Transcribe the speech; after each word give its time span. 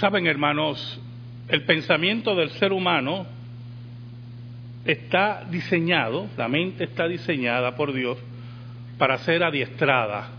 Saben, 0.00 0.26
hermanos, 0.26 1.00
el 1.48 1.62
pensamiento 1.62 2.34
del 2.34 2.50
ser 2.50 2.72
humano 2.72 3.26
está 4.84 5.44
diseñado, 5.48 6.28
la 6.36 6.48
mente 6.48 6.84
está 6.84 7.06
diseñada 7.06 7.76
por 7.76 7.92
Dios 7.92 8.18
para 8.98 9.18
ser 9.18 9.44
adiestrada, 9.44 10.30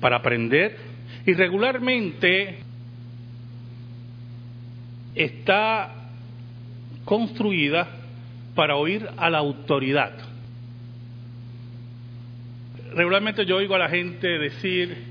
para 0.00 0.16
aprender 0.16 0.76
y 1.24 1.32
regularmente 1.32 2.58
está 5.14 5.94
construida 7.06 7.88
para 8.54 8.76
oír 8.76 9.08
a 9.16 9.30
la 9.30 9.38
autoridad. 9.38 10.12
Regularmente 12.94 13.46
yo 13.46 13.56
oigo 13.56 13.76
a 13.76 13.78
la 13.78 13.88
gente 13.88 14.28
decir, 14.28 15.09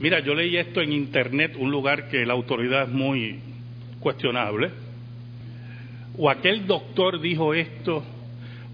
mira, 0.00 0.20
yo 0.20 0.34
leí 0.34 0.56
esto 0.56 0.80
en 0.80 0.92
internet, 0.92 1.54
un 1.58 1.70
lugar 1.70 2.08
que 2.08 2.26
la 2.26 2.32
autoridad 2.32 2.84
es 2.84 2.88
muy 2.88 3.38
cuestionable, 4.00 4.70
o 6.18 6.28
aquel 6.28 6.66
doctor 6.66 7.20
dijo 7.20 7.54
esto, 7.54 8.02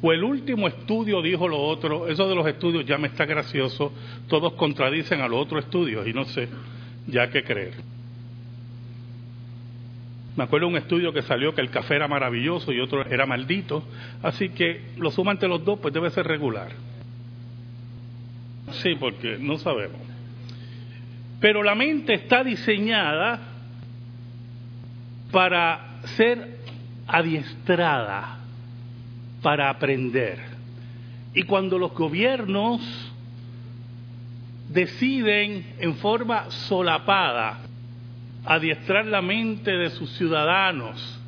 o 0.01 0.13
el 0.13 0.25
último 0.25 0.69
estudio 0.69 1.21
dijo 1.21 1.49
lo 1.49 1.61
otro, 1.61 2.09
eso 2.09 2.29
de 2.29 2.35
los 2.35 2.47
estudios 2.47 2.87
ya 2.87 2.97
me 2.97 3.09
está 3.09 3.25
gracioso, 3.27 3.93
todos 4.29 4.55
contradicen 4.55 5.21
a 5.21 5.29
los 5.29 5.43
otros 5.43 5.65
estudios 5.65 6.07
y 6.07 6.13
no 6.13 6.25
sé 6.25 6.49
ya 7.07 7.29
qué 7.31 7.43
creer. 7.43 7.75
Me 10.37 10.45
acuerdo 10.45 10.67
de 10.67 10.73
un 10.73 10.79
estudio 10.79 11.13
que 11.13 11.23
salió 11.23 11.55
que 11.55 11.63
el 11.63 11.71
café 11.71 11.97
era 11.97 12.09
maravilloso 12.09 12.71
y 12.73 12.81
otro 12.81 13.05
era 13.07 13.25
maldito, 13.25 13.83
así 14.23 14.51
que 14.51 14.83
lo 14.99 15.11
suma 15.11 15.33
entre 15.33 15.49
los 15.49 15.65
dos, 15.65 15.79
pues 15.81 15.95
debe 15.95 16.11
ser 16.11 16.27
regular. 16.27 16.73
Sí, 18.83 18.97
porque 19.01 19.39
no 19.41 19.57
sabemos. 19.57 20.01
Pero 21.41 21.63
la 21.63 21.75
mente 21.75 22.15
está 22.15 22.43
diseñada 22.43 23.41
para 25.31 26.01
ser 26.17 26.59
adiestrada, 27.07 28.39
para 29.43 29.71
aprender. 29.71 30.39
Y 31.35 31.43
cuando 31.43 31.79
los 31.79 31.93
gobiernos 31.93 32.81
deciden 34.69 35.75
en 35.79 35.95
forma 35.97 36.51
solapada 36.51 37.59
adiestrar 38.45 39.07
la 39.07 39.23
mente 39.23 39.73
de 39.73 39.91
sus 39.91 40.11
ciudadanos 40.17 41.21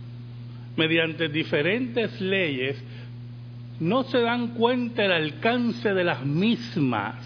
mediante 0.77 1.29
diferentes 1.29 2.21
leyes, 2.21 2.83
no 3.81 4.05
se 4.05 4.21
dan 4.21 4.49
cuenta 4.55 5.03
del 5.03 5.13
alcance 5.13 5.93
de 5.93 6.05
las 6.05 6.25
mismas. 6.25 7.17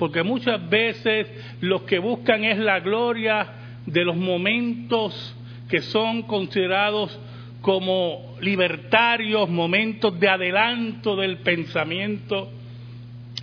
Porque 0.00 0.22
muchas 0.22 0.66
veces 0.70 1.26
los 1.60 1.82
que 1.82 1.98
buscan 1.98 2.42
es 2.42 2.56
la 2.56 2.80
gloria 2.80 3.46
de 3.84 4.02
los 4.02 4.16
momentos 4.16 5.36
que 5.68 5.82
son 5.82 6.22
considerados 6.22 7.20
como 7.60 8.34
libertarios, 8.40 9.50
momentos 9.50 10.18
de 10.18 10.26
adelanto 10.26 11.16
del 11.16 11.40
pensamiento 11.40 12.50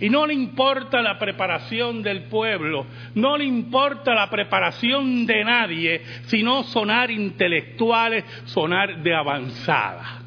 y 0.00 0.10
no 0.10 0.26
le 0.26 0.34
importa 0.34 1.00
la 1.00 1.16
preparación 1.16 2.02
del 2.02 2.24
pueblo, 2.24 2.86
no 3.14 3.38
le 3.38 3.44
importa 3.44 4.12
la 4.12 4.28
preparación 4.28 5.26
de 5.26 5.44
nadie, 5.44 6.02
sino 6.26 6.64
sonar 6.64 7.12
intelectuales, 7.12 8.24
sonar 8.46 9.00
de 9.00 9.14
avanzada. 9.14 10.22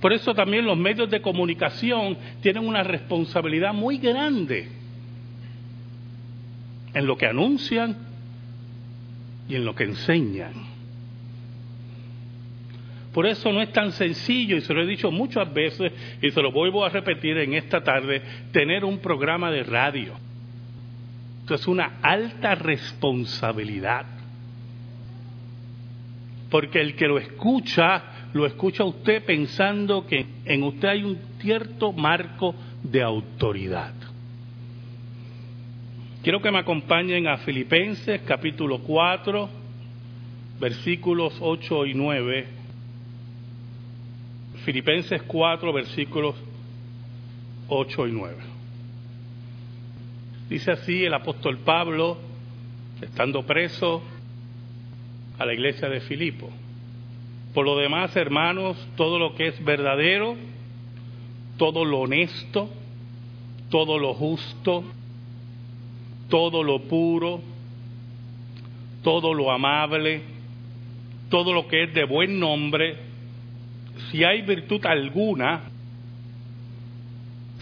Por 0.00 0.12
eso 0.12 0.34
también 0.34 0.64
los 0.64 0.78
medios 0.78 1.10
de 1.10 1.20
comunicación 1.20 2.16
tienen 2.40 2.66
una 2.66 2.82
responsabilidad 2.82 3.74
muy 3.74 3.98
grande 3.98 4.68
en 6.94 7.06
lo 7.06 7.16
que 7.16 7.26
anuncian 7.26 7.96
y 9.48 9.56
en 9.56 9.64
lo 9.64 9.74
que 9.74 9.84
enseñan. 9.84 10.52
Por 13.12 13.26
eso 13.26 13.52
no 13.52 13.60
es 13.60 13.72
tan 13.72 13.90
sencillo, 13.92 14.56
y 14.56 14.60
se 14.60 14.72
lo 14.72 14.82
he 14.82 14.86
dicho 14.86 15.10
muchas 15.10 15.52
veces, 15.52 15.92
y 16.22 16.30
se 16.30 16.42
lo 16.42 16.52
vuelvo 16.52 16.84
a 16.84 16.88
repetir 16.90 17.36
en 17.38 17.54
esta 17.54 17.82
tarde, 17.82 18.22
tener 18.52 18.84
un 18.84 18.98
programa 18.98 19.50
de 19.50 19.64
radio. 19.64 20.12
Esto 21.40 21.54
es 21.54 21.66
una 21.66 21.98
alta 22.02 22.54
responsabilidad. 22.54 24.06
Porque 26.50 26.80
el 26.80 26.94
que 26.94 27.08
lo 27.08 27.18
escucha, 27.18 28.02
lo 28.32 28.46
escucha 28.46 28.84
usted 28.84 29.24
pensando 29.24 30.06
que 30.06 30.26
en 30.44 30.62
usted 30.62 30.88
hay 30.88 31.04
un 31.04 31.18
cierto 31.40 31.92
marco 31.92 32.54
de 32.82 33.02
autoridad. 33.02 33.94
Quiero 36.22 36.40
que 36.42 36.50
me 36.50 36.58
acompañen 36.58 37.26
a 37.26 37.38
Filipenses 37.38 38.20
capítulo 38.26 38.80
4, 38.80 39.48
versículos 40.60 41.34
8 41.40 41.86
y 41.86 41.94
9 41.94 42.58
Filipenses 44.68 45.22
4, 45.22 45.72
versículos 45.72 46.34
8 47.68 48.06
y 48.06 48.12
9. 48.12 48.36
Dice 50.50 50.72
así 50.72 51.04
el 51.04 51.14
apóstol 51.14 51.56
Pablo, 51.58 52.18
estando 53.00 53.46
preso 53.46 54.02
a 55.38 55.46
la 55.46 55.54
iglesia 55.54 55.88
de 55.88 56.00
Filipo. 56.00 56.50
Por 57.58 57.66
lo 57.66 57.76
demás, 57.76 58.14
hermanos, 58.14 58.76
todo 58.94 59.18
lo 59.18 59.34
que 59.34 59.48
es 59.48 59.64
verdadero, 59.64 60.36
todo 61.56 61.84
lo 61.84 62.02
honesto, 62.02 62.70
todo 63.68 63.98
lo 63.98 64.14
justo, 64.14 64.84
todo 66.28 66.62
lo 66.62 66.82
puro, 66.82 67.40
todo 69.02 69.34
lo 69.34 69.50
amable, 69.50 70.22
todo 71.30 71.52
lo 71.52 71.66
que 71.66 71.82
es 71.82 71.94
de 71.94 72.04
buen 72.04 72.38
nombre, 72.38 72.96
si 74.12 74.22
hay 74.22 74.42
virtud 74.42 74.86
alguna, 74.86 75.62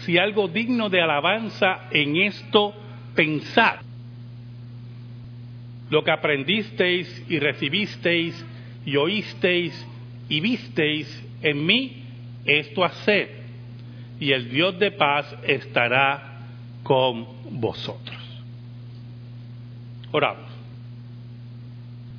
si 0.01 0.19
algo 0.19 0.47
digno 0.47 0.89
de 0.89 1.01
alabanza 1.01 1.87
en 1.89 2.17
esto, 2.17 2.71
pensad. 3.15 3.77
Lo 5.89 6.03
que 6.03 6.11
aprendisteis 6.11 7.25
y 7.27 7.39
recibisteis 7.39 8.45
y 8.87 8.95
oísteis 8.95 9.85
y 10.27 10.39
visteis 10.39 11.23
en 11.43 11.63
mí, 11.63 12.03
esto 12.43 12.83
haced, 12.83 13.29
y 14.19 14.31
el 14.31 14.49
Dios 14.49 14.79
de 14.79 14.89
paz 14.89 15.35
estará 15.43 16.39
con 16.81 17.27
vosotros. 17.51 18.17
Oramos. 20.11 20.49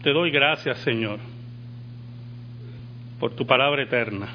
Te 0.04 0.10
doy 0.10 0.30
gracias, 0.30 0.78
Señor 0.78 1.18
por 3.18 3.34
tu 3.34 3.46
palabra 3.46 3.82
eterna, 3.82 4.28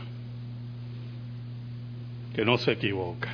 que 2.35 2.43
no 2.43 2.57
se 2.57 2.73
equivoca. 2.73 3.33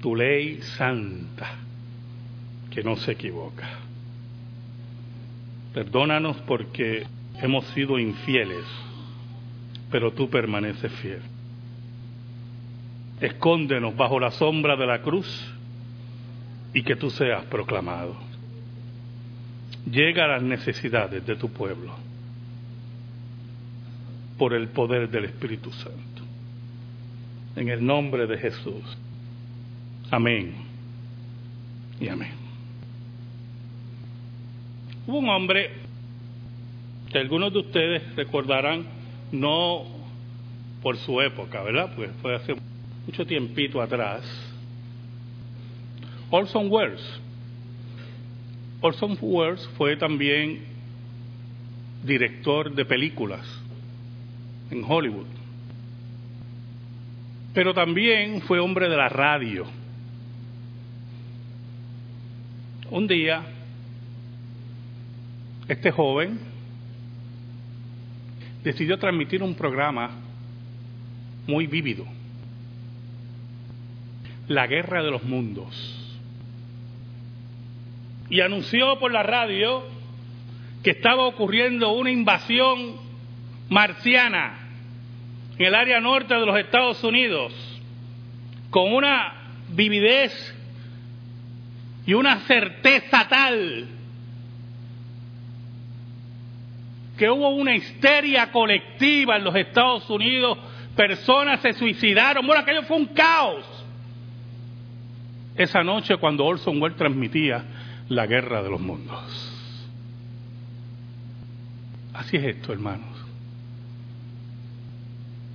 Tu 0.00 0.14
ley 0.14 0.60
santa, 0.62 1.56
que 2.70 2.82
no 2.82 2.96
se 2.96 3.12
equivoca. 3.12 3.68
Perdónanos 5.74 6.36
porque 6.46 7.06
hemos 7.40 7.64
sido 7.68 7.98
infieles, 7.98 8.64
pero 9.90 10.12
tú 10.12 10.28
permaneces 10.28 10.90
fiel. 10.94 11.22
Escóndenos 13.20 13.96
bajo 13.96 14.18
la 14.18 14.30
sombra 14.32 14.76
de 14.76 14.86
la 14.86 15.02
cruz 15.02 15.54
y 16.74 16.82
que 16.82 16.96
tú 16.96 17.10
seas 17.10 17.44
proclamado. 17.44 18.16
Llega 19.90 20.24
a 20.24 20.28
las 20.28 20.42
necesidades 20.42 21.24
de 21.26 21.36
tu 21.36 21.50
pueblo 21.50 21.94
por 24.38 24.54
el 24.54 24.68
poder 24.68 25.10
del 25.10 25.26
Espíritu 25.26 25.70
Santo. 25.72 26.22
En 27.56 27.68
el 27.68 27.84
nombre 27.84 28.26
de 28.26 28.38
Jesús. 28.38 28.96
Amén. 30.10 30.54
Y 32.00 32.08
amén. 32.08 32.39
Hubo 35.10 35.18
un 35.18 35.28
hombre 35.28 35.72
que 37.10 37.18
algunos 37.18 37.52
de 37.52 37.58
ustedes 37.58 38.14
recordarán, 38.14 38.86
no 39.32 39.82
por 40.84 40.96
su 40.98 41.20
época, 41.20 41.64
¿verdad? 41.64 41.92
Pues 41.96 42.12
fue 42.22 42.36
hace 42.36 42.54
mucho 43.04 43.26
tiempito 43.26 43.82
atrás. 43.82 44.22
Orson 46.30 46.68
Welles. 46.70 47.20
Orson 48.80 49.18
Welles 49.20 49.68
fue 49.76 49.96
también 49.96 50.60
director 52.04 52.72
de 52.72 52.84
películas 52.84 53.44
en 54.70 54.84
Hollywood. 54.86 55.26
Pero 57.52 57.74
también 57.74 58.42
fue 58.42 58.60
hombre 58.60 58.88
de 58.88 58.96
la 58.96 59.08
radio. 59.08 59.66
Un 62.92 63.08
día, 63.08 63.56
este 65.72 65.92
joven 65.92 66.40
decidió 68.64 68.98
transmitir 68.98 69.40
un 69.40 69.54
programa 69.54 70.10
muy 71.46 71.68
vívido, 71.68 72.04
La 74.48 74.66
Guerra 74.66 75.02
de 75.02 75.10
los 75.12 75.22
Mundos. 75.22 75.96
y 78.28 78.40
anunció 78.42 78.96
por 79.00 79.10
la 79.10 79.24
radio 79.24 79.82
que 80.84 80.90
estaba 80.90 81.26
ocurriendo 81.26 81.90
una 81.92 82.12
invasión 82.12 82.94
marciana 83.68 84.56
en 85.58 85.66
el 85.66 85.74
área 85.74 86.00
norte 86.00 86.34
de 86.34 86.46
los 86.46 86.56
Estados 86.56 87.02
Unidos, 87.02 87.52
con 88.70 88.92
una 88.92 89.34
vividez 89.68 90.32
y 92.06 92.14
una 92.14 92.38
certeza 92.46 93.26
tal 93.28 93.99
que 97.20 97.28
hubo 97.28 97.50
una 97.50 97.76
histeria 97.76 98.50
colectiva 98.50 99.36
en 99.36 99.44
los 99.44 99.54
Estados 99.54 100.08
Unidos, 100.08 100.56
personas 100.96 101.60
se 101.60 101.74
suicidaron, 101.74 102.46
bueno, 102.46 102.62
aquello 102.62 102.82
fue 102.84 102.96
un 102.96 103.08
caos. 103.08 103.62
Esa 105.54 105.84
noche 105.84 106.16
cuando 106.16 106.46
Orson 106.46 106.80
Welles 106.80 106.96
transmitía 106.96 107.62
la 108.08 108.26
guerra 108.26 108.62
de 108.62 108.70
los 108.70 108.80
mundos. 108.80 109.20
Así 112.14 112.38
es 112.38 112.44
esto, 112.44 112.72
hermanos. 112.72 113.26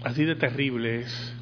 Así 0.03 0.23
de 0.23 0.35
terrible 0.35 0.99
es 0.99 1.35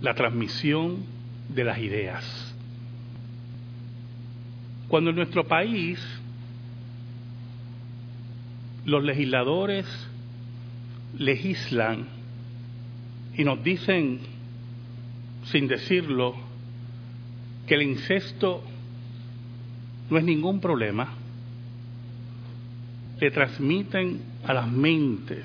la 0.00 0.14
transmisión 0.14 1.04
de 1.50 1.64
las 1.64 1.78
ideas. 1.80 2.56
Cuando 4.88 5.10
en 5.10 5.16
nuestro 5.16 5.46
país 5.46 6.00
los 8.84 9.02
legisladores 9.02 9.86
legislan 11.18 12.06
y 13.36 13.44
nos 13.44 13.62
dicen, 13.62 14.20
sin 15.44 15.66
decirlo, 15.68 16.34
que 17.66 17.74
el 17.74 17.82
incesto 17.82 18.62
no 20.10 20.18
es 20.18 20.24
ningún 20.24 20.60
problema, 20.60 21.08
le 23.20 23.30
transmiten 23.30 24.20
a 24.44 24.52
las 24.52 24.70
mentes, 24.70 25.44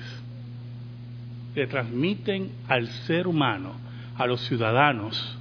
le 1.54 1.66
transmiten 1.66 2.50
al 2.68 2.88
ser 3.06 3.26
humano, 3.26 3.72
a 4.16 4.26
los 4.26 4.40
ciudadanos, 4.46 5.38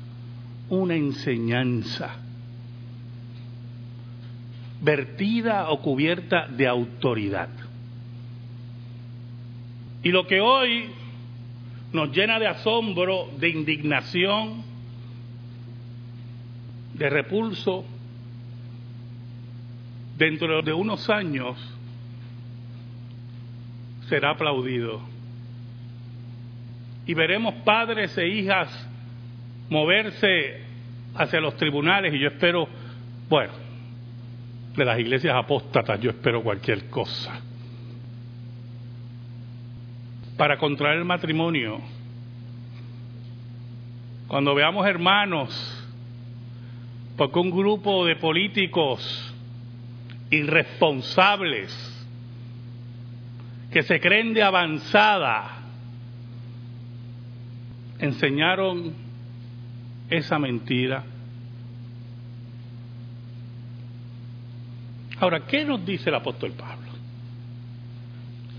una 0.70 0.96
enseñanza 0.96 2.16
vertida 4.82 5.70
o 5.70 5.82
cubierta 5.82 6.48
de 6.48 6.68
autoridad. 6.68 7.50
Y 10.04 10.10
lo 10.10 10.26
que 10.28 10.40
hoy 10.40 10.90
nos 11.92 12.16
llena 12.16 12.40
de 12.40 12.48
asombro, 12.48 13.30
de 13.38 13.50
indignación, 13.50 14.64
de 16.94 17.10
repulso, 17.10 17.86
dentro 20.18 20.62
de 20.62 20.74
unos 20.74 21.10
años 21.10 21.58
será 24.08 24.32
aplaudido. 24.32 25.02
Y 27.06 27.14
veremos 27.14 27.56
padres 27.64 28.18
e 28.18 28.28
hijas 28.28 28.70
moverse 29.70 30.62
hacia 31.16 31.40
los 31.40 31.56
tribunales 31.58 32.14
y 32.14 32.20
yo 32.20 32.28
espero, 32.28 32.68
bueno, 33.30 33.54
de 34.76 34.86
las 34.86 35.00
iglesias 35.00 35.36
apóstatas 35.36 36.00
yo 36.00 36.12
espero 36.12 36.44
cualquier 36.44 36.90
cosa. 36.90 37.42
Para 40.40 40.58
contraer 40.58 41.00
el 41.00 41.04
matrimonio, 41.04 41.82
cuando 44.30 44.56
veamos 44.56 44.88
hermanos, 44.88 45.86
porque 47.18 47.40
un 47.40 47.52
grupo 47.52 48.06
de 48.06 48.16
políticos 48.16 49.36
irresponsables 50.30 52.08
que 53.70 53.84
se 53.84 54.00
creen 54.00 54.34
de 54.34 54.42
avanzada 54.42 55.58
enseñaron 58.00 58.94
esa 60.10 60.40
mentira. 60.40 61.04
Ahora, 65.20 65.42
¿qué 65.42 65.66
nos 65.66 65.86
dice 65.86 66.08
el 66.08 66.16
apóstol 66.16 66.54
Pablo 66.54 66.88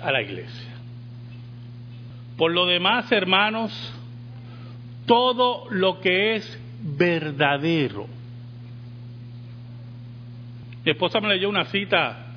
a 0.02 0.12
la 0.12 0.20
iglesia? 0.20 0.69
Por 2.40 2.52
lo 2.52 2.64
demás, 2.64 3.12
hermanos, 3.12 3.70
todo 5.04 5.66
lo 5.68 6.00
que 6.00 6.36
es 6.36 6.60
verdadero. 6.80 8.06
Mi 10.82 10.90
esposa 10.90 11.20
me 11.20 11.28
leyó 11.28 11.50
una 11.50 11.66
cita 11.66 12.28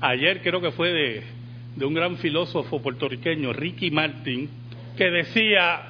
ayer, 0.00 0.40
creo 0.42 0.60
que 0.60 0.70
fue 0.70 0.92
de, 1.74 1.84
un 1.84 1.94
gran 1.94 2.18
filósofo 2.18 2.80
puertorriqueño, 2.80 3.52
Ricky 3.52 3.90
Martin, 3.90 4.48
que 4.96 5.10
decía, 5.10 5.80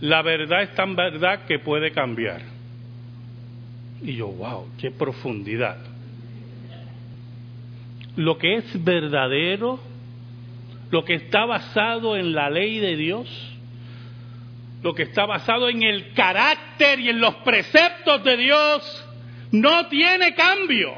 la 0.00 0.20
verdad 0.22 0.62
es 0.62 0.74
tan 0.74 0.96
verdad 0.96 1.46
que 1.46 1.60
puede 1.60 1.92
cambiar. 1.92 2.42
Y 4.02 4.16
yo, 4.16 4.26
wow, 4.26 4.66
qué 4.80 4.90
profundidad. 4.90 5.76
Lo 8.16 8.36
que 8.36 8.56
es 8.56 8.84
verdadero, 8.84 9.78
lo 10.90 11.04
que 11.04 11.14
está 11.14 11.44
basado 11.44 12.16
en 12.16 12.32
la 12.32 12.50
ley 12.50 12.78
de 12.78 12.96
Dios, 12.96 13.28
lo 14.82 14.94
que 14.94 15.04
está 15.04 15.26
basado 15.26 15.68
en 15.68 15.82
el 15.82 16.12
carácter 16.12 17.00
y 17.00 17.08
en 17.08 17.20
los 17.20 17.34
preceptos 17.36 18.22
de 18.22 18.36
Dios, 18.36 19.06
no 19.50 19.88
tiene 19.88 20.34
cambio. 20.34 20.94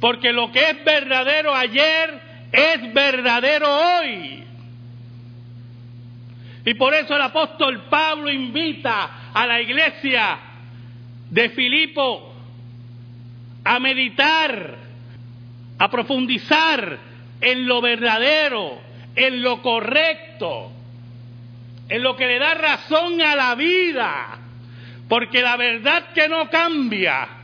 Porque 0.00 0.32
lo 0.32 0.50
que 0.50 0.60
es 0.70 0.84
verdadero 0.84 1.54
ayer 1.54 2.20
es 2.52 2.92
verdadero 2.92 3.68
hoy. 3.68 4.44
Y 6.64 6.74
por 6.74 6.94
eso 6.94 7.16
el 7.16 7.22
apóstol 7.22 7.84
Pablo 7.88 8.30
invita 8.30 9.32
a 9.32 9.46
la 9.46 9.60
iglesia 9.60 10.38
de 11.30 11.48
Filipo 11.50 12.32
a 13.64 13.78
meditar, 13.80 14.76
a 15.78 15.90
profundizar 15.90 16.98
en 17.40 17.66
lo 17.66 17.80
verdadero, 17.80 18.78
en 19.14 19.42
lo 19.42 19.60
correcto, 19.62 20.72
en 21.88 22.02
lo 22.02 22.16
que 22.16 22.26
le 22.26 22.38
da 22.38 22.54
razón 22.54 23.20
a 23.20 23.34
la 23.36 23.54
vida, 23.54 24.38
porque 25.08 25.42
la 25.42 25.56
verdad 25.56 26.12
que 26.14 26.28
no 26.28 26.48
cambia 26.48 27.42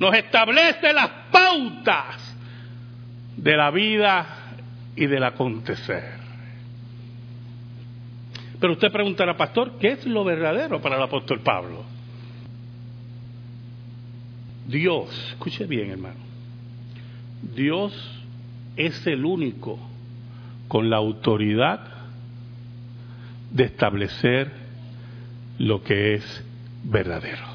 nos 0.00 0.14
establece 0.14 0.94
las 0.94 1.10
pautas 1.30 2.36
de 3.36 3.56
la 3.56 3.70
vida 3.70 4.54
y 4.96 5.06
del 5.06 5.22
acontecer. 5.22 6.18
Pero 8.58 8.72
usted 8.72 8.90
preguntará, 8.90 9.36
pastor, 9.36 9.78
¿qué 9.78 9.92
es 9.92 10.06
lo 10.06 10.24
verdadero 10.24 10.80
para 10.80 10.96
el 10.96 11.02
apóstol 11.02 11.40
Pablo? 11.40 11.84
Dios, 14.66 15.08
escuche 15.32 15.66
bien 15.66 15.90
hermano, 15.90 16.20
Dios 17.42 17.92
es 18.76 19.06
el 19.06 19.24
único 19.24 19.78
con 20.68 20.90
la 20.90 20.96
autoridad 20.96 21.80
de 23.50 23.64
establecer 23.64 24.50
lo 25.58 25.82
que 25.82 26.14
es 26.14 26.44
verdadero. 26.84 27.50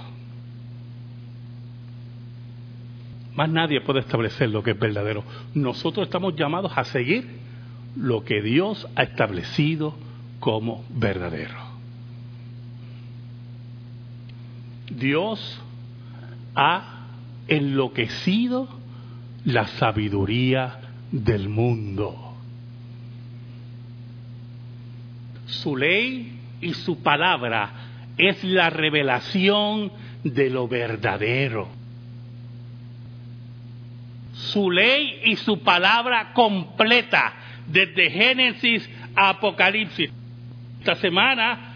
Más 3.36 3.50
nadie 3.50 3.82
puede 3.82 4.00
establecer 4.00 4.50
lo 4.50 4.64
que 4.64 4.72
es 4.72 4.80
verdadero. 4.80 5.24
Nosotros 5.54 6.08
estamos 6.08 6.36
llamados 6.36 6.72
a 6.76 6.84
seguir 6.86 7.28
lo 7.96 8.24
que 8.24 8.42
Dios 8.42 8.88
ha 8.96 9.04
establecido 9.04 9.96
como 10.40 10.84
verdadero. 10.90 11.56
Dios 14.90 15.62
ha 16.56 17.08
enloquecido 17.48 18.68
la 19.46 19.68
sabiduría 19.68 20.80
del 21.12 21.50
mundo. 21.50 22.34
Su 25.46 25.78
ley 25.78 26.40
y 26.62 26.74
su 26.74 27.02
palabra 27.04 27.72
es 28.18 28.44
la 28.44 28.70
revelación 28.70 29.92
de 30.24 30.50
lo 30.50 30.68
verdadero. 30.68 31.70
Su 34.34 34.72
ley 34.72 35.22
y 35.26 35.36
su 35.36 35.60
palabra 35.62 36.34
completa, 36.34 37.34
desde 37.68 38.10
Génesis 38.10 38.90
a 39.16 39.30
Apocalipsis. 39.30 40.12
Esta 40.80 40.96
semana 40.96 41.74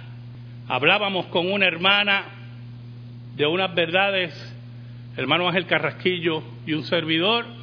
hablábamos 0.67 1.27
con 1.27 1.51
una 1.51 1.65
hermana 1.65 2.23
de 3.35 3.45
unas 3.45 3.73
verdades, 3.73 4.33
hermano 5.15 5.47
Ángel 5.47 5.65
Carrasquillo 5.65 6.43
y 6.65 6.73
un 6.73 6.83
servidor, 6.83 7.58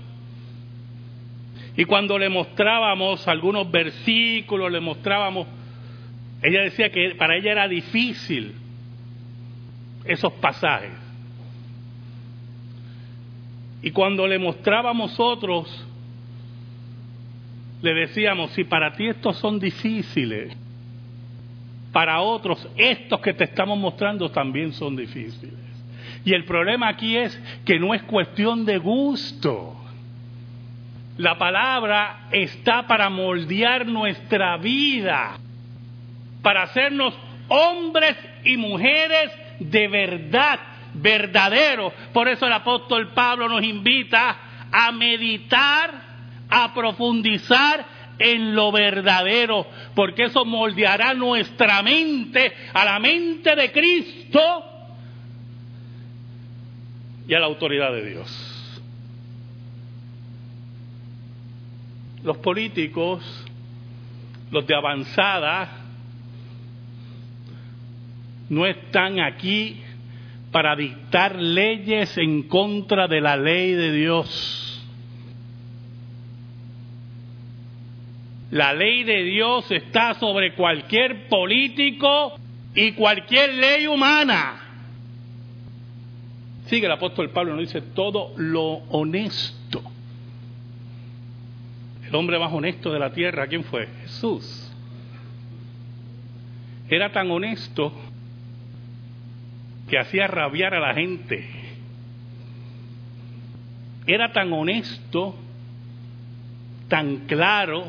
y 1.76 1.84
cuando 1.84 2.18
le 2.18 2.28
mostrábamos 2.30 3.28
algunos 3.28 3.70
versículos, 3.70 4.72
le 4.72 4.80
mostrábamos, 4.80 5.46
ella 6.42 6.62
decía 6.62 6.90
que 6.90 7.14
para 7.16 7.36
ella 7.36 7.52
era 7.52 7.68
difícil 7.68 8.54
esos 10.04 10.32
pasajes. 10.34 10.92
Y 13.82 13.90
cuando 13.90 14.26
le 14.26 14.38
mostrábamos 14.38 15.20
otros, 15.20 15.86
le 17.82 17.94
decíamos, 17.94 18.52
si 18.52 18.64
para 18.64 18.94
ti 18.94 19.08
estos 19.08 19.36
son 19.36 19.60
difíciles, 19.60 20.56
para 21.92 22.20
otros 22.20 22.66
estos 22.76 23.20
que 23.20 23.34
te 23.34 23.44
estamos 23.44 23.78
mostrando 23.78 24.30
también 24.30 24.72
son 24.72 24.96
difíciles. 24.96 25.54
Y 26.24 26.32
el 26.32 26.44
problema 26.44 26.88
aquí 26.88 27.16
es 27.16 27.38
que 27.64 27.78
no 27.78 27.94
es 27.94 28.02
cuestión 28.04 28.64
de 28.64 28.78
gusto. 28.78 29.76
La 31.18 31.38
palabra 31.38 32.28
está 32.30 32.86
para 32.86 33.08
moldear 33.08 33.86
nuestra 33.86 34.58
vida, 34.58 35.38
para 36.42 36.64
hacernos 36.64 37.14
hombres 37.48 38.16
y 38.44 38.56
mujeres 38.56 39.32
de 39.58 39.88
verdad, 39.88 40.58
verdaderos. 40.94 41.92
Por 42.12 42.28
eso 42.28 42.46
el 42.46 42.52
apóstol 42.52 43.12
Pablo 43.14 43.48
nos 43.48 43.64
invita 43.64 44.36
a 44.70 44.92
meditar, 44.92 45.90
a 46.50 46.74
profundizar 46.74 47.86
en 48.18 48.54
lo 48.54 48.72
verdadero, 48.72 49.66
porque 49.94 50.24
eso 50.24 50.44
moldeará 50.44 51.14
nuestra 51.14 51.82
mente 51.82 52.52
a 52.74 52.84
la 52.84 52.98
mente 52.98 53.54
de 53.56 53.72
Cristo 53.72 54.64
y 57.26 57.34
a 57.34 57.40
la 57.40 57.46
autoridad 57.46 57.92
de 57.92 58.10
Dios. 58.10 58.55
Los 62.26 62.38
políticos, 62.38 63.22
los 64.50 64.66
de 64.66 64.74
avanzada, 64.74 65.68
no 68.48 68.66
están 68.66 69.20
aquí 69.20 69.80
para 70.50 70.74
dictar 70.74 71.36
leyes 71.36 72.18
en 72.18 72.42
contra 72.48 73.06
de 73.06 73.20
la 73.20 73.36
ley 73.36 73.74
de 73.74 73.92
Dios. 73.92 74.84
La 78.50 78.72
ley 78.72 79.04
de 79.04 79.22
Dios 79.22 79.70
está 79.70 80.14
sobre 80.14 80.56
cualquier 80.56 81.28
político 81.28 82.34
y 82.74 82.90
cualquier 82.94 83.54
ley 83.54 83.86
humana. 83.86 84.64
Sigue 86.64 86.86
el 86.86 86.92
apóstol 86.92 87.30
Pablo, 87.30 87.52
nos 87.52 87.60
dice 87.60 87.82
todo 87.94 88.32
lo 88.36 88.78
honesto. 88.90 89.65
El 92.06 92.14
hombre 92.14 92.38
más 92.38 92.52
honesto 92.52 92.92
de 92.92 92.98
la 92.98 93.12
tierra, 93.12 93.46
¿quién 93.48 93.64
fue? 93.64 93.88
Jesús. 94.02 94.72
Era 96.88 97.10
tan 97.10 97.30
honesto 97.30 97.92
que 99.88 99.98
hacía 99.98 100.28
rabiar 100.28 100.74
a 100.74 100.80
la 100.80 100.94
gente. 100.94 101.48
Era 104.06 104.32
tan 104.32 104.52
honesto, 104.52 105.34
tan 106.88 107.26
claro, 107.26 107.86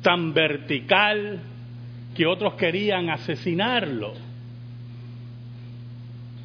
tan 0.00 0.32
vertical, 0.32 1.40
que 2.14 2.26
otros 2.26 2.54
querían 2.54 3.10
asesinarlo. 3.10 4.14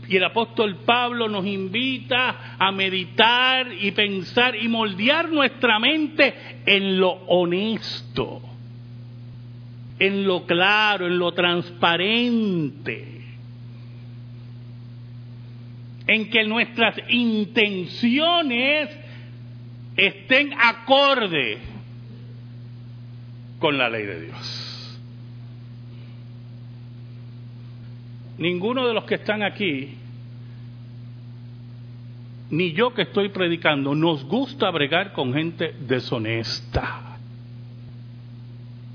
Y 0.10 0.16
el 0.16 0.24
apóstol 0.24 0.78
Pablo 0.86 1.28
nos 1.28 1.46
invita 1.46 2.56
a 2.58 2.72
meditar 2.72 3.68
y 3.74 3.92
pensar 3.92 4.56
y 4.56 4.68
moldear 4.68 5.30
nuestra 5.30 5.80
mente 5.80 6.34
en 6.66 7.00
lo 7.00 7.12
honesto, 7.28 8.42
en 10.00 10.26
lo 10.26 10.46
claro, 10.46 11.08
en 11.08 11.20
lo 11.20 11.34
transparente 11.34 13.18
en 16.08 16.30
que 16.30 16.46
nuestras 16.46 16.96
intenciones 17.10 18.90
estén 19.98 20.54
acorde 20.54 21.58
con 23.60 23.78
la 23.78 23.90
ley 23.90 24.06
de 24.06 24.22
Dios. 24.22 24.77
Ninguno 28.38 28.88
de 28.88 28.94
los 28.94 29.06
que 29.06 29.16
están 29.16 29.42
aquí, 29.44 29.98
ni 32.50 32.72
yo 32.74 32.94
que 32.94 33.04
estoy 33.04 33.30
predicando, 33.30 33.96
nos 33.96 34.24
gusta 34.26 34.70
bregar 34.72 35.14
con 35.14 35.34
gente 35.34 35.74
deshonesta. 35.80 37.18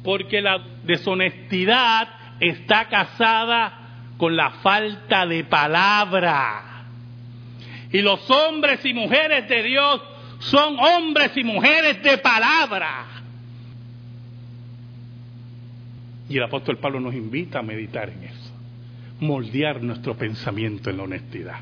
Porque 0.05 0.41
la 0.41 0.59
deshonestidad 0.85 2.09
está 2.41 2.89
casada 2.89 3.79
con 4.17 4.37
la 4.37 4.51
falta 4.51 5.27
de 5.27 5.45
palabra. 5.45 6.87
Y 7.93 8.01
los 8.01 8.29
hombres 8.31 8.85
y 8.85 8.95
mujeres 8.95 9.49
de 9.49 9.63
Dios 9.63 10.01
son 10.39 10.79
hombres 10.79 11.37
y 11.37 11.45
mujeres 11.45 12.03
de 12.03 12.19
palabra. 12.19 13.07
Y 16.29 16.37
el 16.37 16.43
apóstol 16.43 16.79
Pablo 16.79 16.99
nos 16.99 17.15
invita 17.15 17.59
a 17.59 17.63
meditar 17.63 18.09
en 18.09 18.25
eso, 18.25 18.42
moldear 19.23 19.83
nuestro 19.83 20.17
pensamiento 20.17 20.91
en 20.91 20.97
la 20.97 21.05
honestidad. 21.05 21.61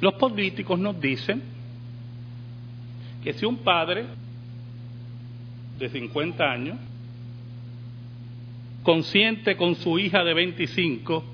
Los 0.00 0.14
políticos 0.14 0.78
nos 0.78 1.00
dicen 1.00 1.42
que 3.22 3.32
si 3.32 3.46
un 3.46 3.58
padre 3.58 4.06
de 5.78 5.88
50 5.88 6.44
años 6.44 6.78
consiente 8.82 9.56
con 9.56 9.76
su 9.76 9.98
hija 9.98 10.24
de 10.24 10.34
25 10.34 11.24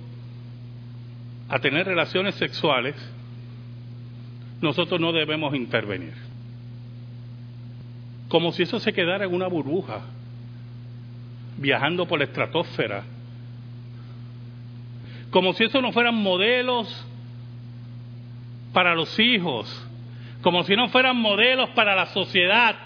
a 1.48 1.58
tener 1.58 1.86
relaciones 1.86 2.34
sexuales, 2.34 2.94
nosotros 4.60 5.00
no 5.00 5.12
debemos 5.12 5.54
intervenir. 5.54 6.14
Como 8.28 8.52
si 8.52 8.64
eso 8.64 8.78
se 8.78 8.92
quedara 8.92 9.24
en 9.24 9.34
una 9.34 9.46
burbuja, 9.46 10.02
viajando 11.56 12.06
por 12.06 12.18
la 12.18 12.24
estratosfera. 12.24 13.13
Como 15.34 15.52
si 15.54 15.64
eso 15.64 15.82
no 15.82 15.90
fueran 15.90 16.14
modelos 16.14 16.86
para 18.72 18.94
los 18.94 19.18
hijos, 19.18 19.68
como 20.42 20.62
si 20.62 20.76
no 20.76 20.90
fueran 20.90 21.16
modelos 21.16 21.70
para 21.70 21.96
la 21.96 22.06
sociedad, 22.06 22.76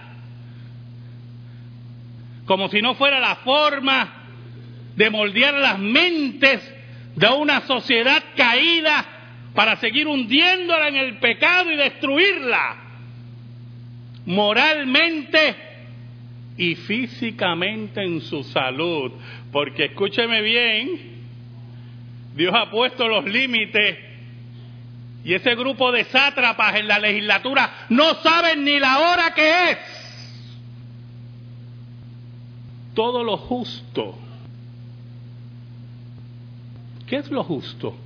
como 2.46 2.70
si 2.70 2.80
no 2.80 2.94
fuera 2.94 3.20
la 3.20 3.36
forma 3.36 4.14
de 4.96 5.10
moldear 5.10 5.52
las 5.56 5.78
mentes 5.78 6.74
de 7.16 7.28
una 7.28 7.60
sociedad 7.66 8.24
caída 8.34 9.04
para 9.54 9.76
seguir 9.76 10.06
hundiéndola 10.06 10.88
en 10.88 10.96
el 10.96 11.18
pecado 11.18 11.70
y 11.70 11.76
destruirla 11.76 12.76
moralmente 14.24 15.54
y 16.56 16.76
físicamente 16.76 18.02
en 18.02 18.22
su 18.22 18.42
salud. 18.42 19.12
Porque 19.52 19.84
escúcheme 19.84 20.40
bien, 20.40 21.17
Dios 22.38 22.54
ha 22.56 22.70
puesto 22.70 23.06
los 23.06 23.26
límites 23.26 23.98
y 25.24 25.34
ese 25.34 25.54
grupo 25.54 25.92
de 25.92 26.04
sátrapas 26.04 26.76
en 26.76 26.88
la 26.88 26.98
legislatura 26.98 27.86
no 27.90 28.14
saben 28.14 28.64
ni 28.64 28.78
la 28.78 28.98
hora 29.00 29.34
que 29.34 29.70
es. 29.70 29.78
Todo 32.94 33.22
lo 33.22 33.36
justo 33.36 34.18
¿Qué 37.08 37.16
es 37.16 37.30
lo 37.30 37.42
justo? 37.42 37.96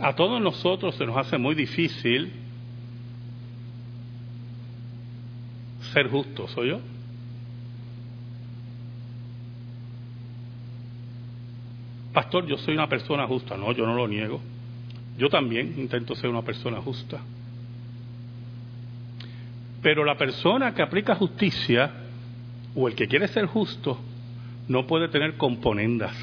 A 0.00 0.14
todos 0.14 0.40
nosotros 0.40 0.94
se 0.94 1.04
nos 1.04 1.16
hace 1.16 1.36
muy 1.36 1.54
difícil 1.56 2.32
ser 5.92 6.08
justos, 6.08 6.52
¿soy 6.52 6.68
yo? 6.68 6.80
Pastor, 12.14 12.46
yo 12.46 12.56
soy 12.58 12.74
una 12.74 12.88
persona 12.88 13.26
justa. 13.26 13.56
No, 13.56 13.72
yo 13.72 13.84
no 13.84 13.94
lo 13.94 14.06
niego. 14.06 14.40
Yo 15.18 15.28
también 15.28 15.74
intento 15.76 16.14
ser 16.14 16.30
una 16.30 16.42
persona 16.42 16.80
justa. 16.80 17.20
Pero 19.82 20.04
la 20.04 20.16
persona 20.16 20.72
que 20.72 20.82
aplica 20.82 21.16
justicia 21.16 21.90
o 22.74 22.88
el 22.88 22.94
que 22.94 23.08
quiere 23.08 23.28
ser 23.28 23.46
justo 23.46 23.98
no 24.68 24.86
puede 24.86 25.08
tener 25.08 25.36
componendas 25.36 26.16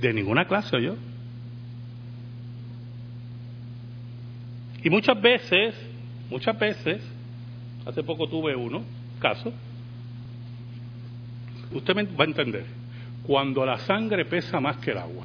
de 0.00 0.12
ninguna 0.12 0.46
clase, 0.46 0.82
yo. 0.82 0.96
Y 4.82 4.90
muchas 4.90 5.20
veces, 5.20 5.74
muchas 6.30 6.58
veces, 6.58 7.00
hace 7.86 8.02
poco 8.02 8.26
tuve 8.26 8.56
uno, 8.56 8.82
caso, 9.20 9.52
usted 11.70 11.94
me 11.94 12.02
va 12.04 12.24
a 12.24 12.26
entender, 12.26 12.66
cuando 13.26 13.64
la 13.64 13.78
sangre 13.78 14.24
pesa 14.24 14.60
más 14.60 14.78
que 14.78 14.90
el 14.92 14.98
agua. 14.98 15.24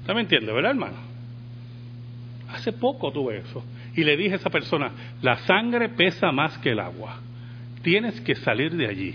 ¿Usted 0.00 0.14
me 0.14 0.20
entiende, 0.22 0.52
verdad, 0.52 0.72
hermano? 0.72 0.96
Hace 2.50 2.72
poco 2.72 3.12
tuve 3.12 3.38
eso. 3.38 3.64
Y 3.94 4.04
le 4.04 4.16
dije 4.16 4.34
a 4.34 4.36
esa 4.36 4.50
persona, 4.50 4.90
la 5.22 5.38
sangre 5.38 5.90
pesa 5.90 6.32
más 6.32 6.56
que 6.58 6.70
el 6.70 6.80
agua. 6.80 7.18
Tienes 7.82 8.20
que 8.22 8.34
salir 8.36 8.74
de 8.74 8.86
allí. 8.86 9.14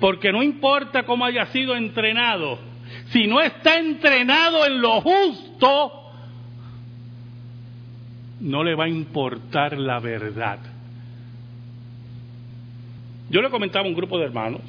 Porque 0.00 0.32
no 0.32 0.42
importa 0.42 1.04
cómo 1.04 1.24
haya 1.24 1.46
sido 1.46 1.76
entrenado, 1.76 2.58
si 3.10 3.26
no 3.26 3.40
está 3.40 3.78
entrenado 3.78 4.66
en 4.66 4.80
lo 4.80 5.00
justo, 5.00 5.92
no 8.40 8.64
le 8.64 8.74
va 8.74 8.84
a 8.84 8.88
importar 8.88 9.78
la 9.78 10.00
verdad. 10.00 10.58
Yo 13.30 13.40
le 13.40 13.50
comentaba 13.50 13.84
a 13.84 13.88
un 13.88 13.94
grupo 13.94 14.18
de 14.18 14.24
hermanos 14.24 14.60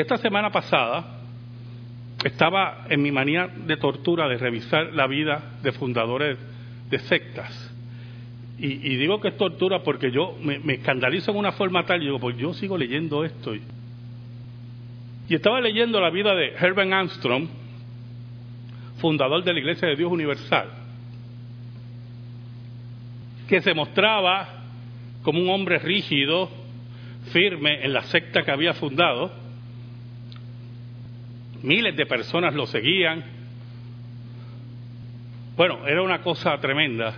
esta 0.00 0.16
semana 0.16 0.50
pasada 0.50 1.20
estaba 2.24 2.86
en 2.88 3.02
mi 3.02 3.12
manía 3.12 3.48
de 3.48 3.76
tortura 3.76 4.28
de 4.28 4.38
revisar 4.38 4.92
la 4.92 5.06
vida 5.06 5.58
de 5.62 5.72
fundadores 5.72 6.38
de 6.90 6.98
sectas. 7.00 7.70
Y, 8.56 8.96
digo 8.96 9.20
que 9.20 9.28
es 9.28 9.36
tortura 9.36 9.82
porque 9.82 10.12
yo 10.12 10.36
me, 10.40 10.74
escandalizo 10.74 11.32
en 11.32 11.36
una 11.36 11.52
forma 11.52 11.84
tal, 11.84 12.00
y 12.00 12.06
digo, 12.06 12.20
pues 12.20 12.36
yo 12.36 12.54
sigo 12.54 12.78
leyendo 12.78 13.24
esto. 13.24 13.54
Y 13.54 15.34
estaba 15.34 15.60
leyendo 15.60 16.00
la 16.00 16.10
vida 16.10 16.34
de 16.34 16.54
Herbert 16.54 16.92
Armstrong, 16.92 17.48
fundador 18.98 19.42
de 19.42 19.52
la 19.52 19.58
Iglesia 19.58 19.88
de 19.88 19.96
Dios 19.96 20.10
Universal, 20.10 20.68
que 23.48 23.60
se 23.60 23.74
mostraba 23.74 24.48
como 25.22 25.40
un 25.40 25.50
hombre 25.50 25.78
rígido, 25.78 26.48
firme 27.32 27.84
en 27.84 27.92
la 27.92 28.02
secta 28.04 28.42
que 28.42 28.50
había 28.50 28.74
fundado. 28.74 29.43
Miles 31.64 31.96
de 31.96 32.04
personas 32.04 32.54
lo 32.54 32.66
seguían. 32.66 33.24
Bueno, 35.56 35.86
era 35.86 36.02
una 36.02 36.20
cosa 36.20 36.58
tremenda. 36.58 37.14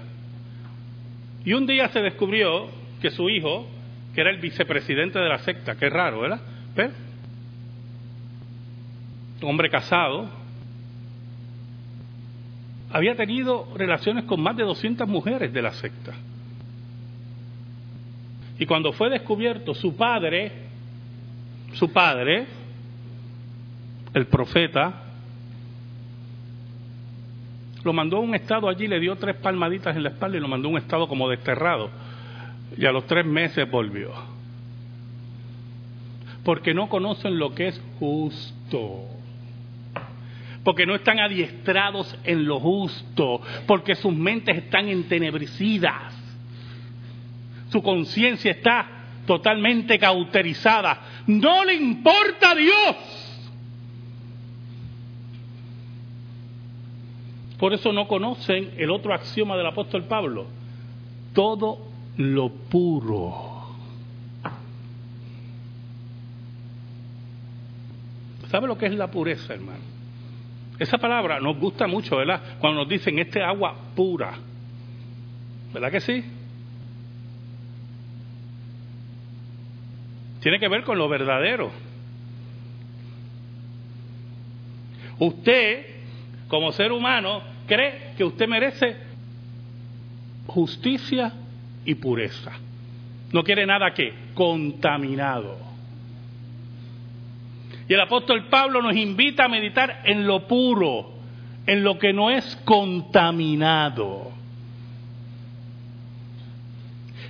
Y 1.44 1.52
un 1.52 1.66
día 1.66 1.88
se 1.88 2.00
descubrió 2.00 2.68
que 3.02 3.10
su 3.10 3.28
hijo, 3.28 3.66
que 4.14 4.20
era 4.20 4.30
el 4.30 4.38
vicepresidente 4.38 5.18
de 5.18 5.28
la 5.28 5.38
secta, 5.40 5.72
es 5.72 5.92
raro, 5.92 6.20
¿verdad? 6.20 6.40
Hombre 9.42 9.68
casado, 9.68 10.30
había 12.92 13.16
tenido 13.16 13.66
relaciones 13.74 14.24
con 14.26 14.40
más 14.40 14.56
de 14.56 14.62
200 14.62 15.08
mujeres 15.08 15.52
de 15.52 15.62
la 15.62 15.72
secta. 15.72 16.14
Y 18.60 18.64
cuando 18.64 18.92
fue 18.92 19.10
descubierto, 19.10 19.74
su 19.74 19.96
padre, 19.96 20.52
su 21.72 21.92
padre, 21.92 22.46
el 24.16 24.26
profeta, 24.28 24.94
lo 27.84 27.92
mandó 27.92 28.16
a 28.16 28.20
un 28.20 28.34
estado 28.34 28.66
allí, 28.66 28.88
le 28.88 28.98
dio 28.98 29.14
tres 29.16 29.36
palmaditas 29.36 29.94
en 29.94 30.04
la 30.04 30.08
espalda 30.08 30.38
y 30.38 30.40
lo 30.40 30.48
mandó 30.48 30.68
a 30.68 30.70
un 30.70 30.78
estado 30.78 31.06
como 31.06 31.28
desterrado. 31.28 31.90
Y 32.78 32.86
a 32.86 32.92
los 32.92 33.06
tres 33.06 33.26
meses 33.26 33.70
volvió. 33.70 34.12
Porque 36.42 36.72
no 36.72 36.88
conocen 36.88 37.38
lo 37.38 37.54
que 37.54 37.68
es 37.68 37.82
justo. 37.98 39.04
Porque 40.64 40.86
no 40.86 40.94
están 40.94 41.20
adiestrados 41.20 42.18
en 42.24 42.46
lo 42.46 42.58
justo. 42.58 43.42
Porque 43.66 43.96
sus 43.96 44.14
mentes 44.14 44.56
están 44.56 44.88
entenebrecidas. 44.88 46.14
Su 47.68 47.82
conciencia 47.82 48.50
está 48.50 48.86
totalmente 49.26 49.98
cauterizada. 49.98 51.02
No 51.26 51.66
le 51.66 51.74
importa 51.74 52.52
a 52.52 52.54
Dios. 52.54 53.25
Por 57.58 57.72
eso 57.72 57.92
no 57.92 58.06
conocen 58.06 58.72
el 58.76 58.90
otro 58.90 59.14
axioma 59.14 59.56
del 59.56 59.66
apóstol 59.66 60.04
Pablo. 60.04 60.46
Todo 61.32 61.78
lo 62.16 62.50
puro. 62.50 63.56
¿Sabe 68.48 68.68
lo 68.68 68.78
que 68.78 68.86
es 68.86 68.94
la 68.94 69.10
pureza, 69.10 69.54
hermano? 69.54 69.80
Esa 70.78 70.98
palabra 70.98 71.40
nos 71.40 71.58
gusta 71.58 71.86
mucho, 71.86 72.16
¿verdad? 72.16 72.58
Cuando 72.60 72.80
nos 72.80 72.88
dicen 72.88 73.18
este 73.18 73.42
agua 73.42 73.74
pura. 73.94 74.34
¿Verdad 75.72 75.90
que 75.90 76.00
sí? 76.00 76.24
Tiene 80.40 80.60
que 80.60 80.68
ver 80.68 80.84
con 80.84 80.98
lo 80.98 81.08
verdadero. 81.08 81.70
Usted 85.18 85.95
como 86.48 86.72
ser 86.72 86.92
humano, 86.92 87.42
cree 87.66 88.14
que 88.16 88.24
usted 88.24 88.48
merece 88.48 88.96
justicia 90.46 91.32
y 91.84 91.94
pureza. 91.94 92.52
No 93.32 93.42
quiere 93.42 93.66
nada 93.66 93.92
que 93.92 94.12
contaminado. 94.34 95.58
Y 97.88 97.94
el 97.94 98.00
apóstol 98.00 98.46
Pablo 98.48 98.82
nos 98.82 98.96
invita 98.96 99.44
a 99.44 99.48
meditar 99.48 100.02
en 100.04 100.26
lo 100.26 100.46
puro, 100.46 101.12
en 101.66 101.84
lo 101.84 101.98
que 101.98 102.12
no 102.12 102.30
es 102.30 102.56
contaminado. 102.64 104.32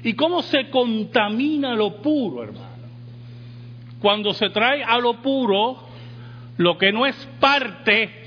¿Y 0.02 0.14
cómo 0.14 0.42
se 0.42 0.70
contamina 0.70 1.74
lo 1.74 1.96
puro, 1.96 2.44
hermano? 2.44 2.66
Cuando 4.00 4.32
se 4.34 4.50
trae 4.50 4.84
a 4.84 4.98
lo 4.98 5.14
puro 5.14 5.84
lo 6.58 6.78
que 6.78 6.92
no 6.92 7.06
es 7.06 7.16
parte 7.40 8.25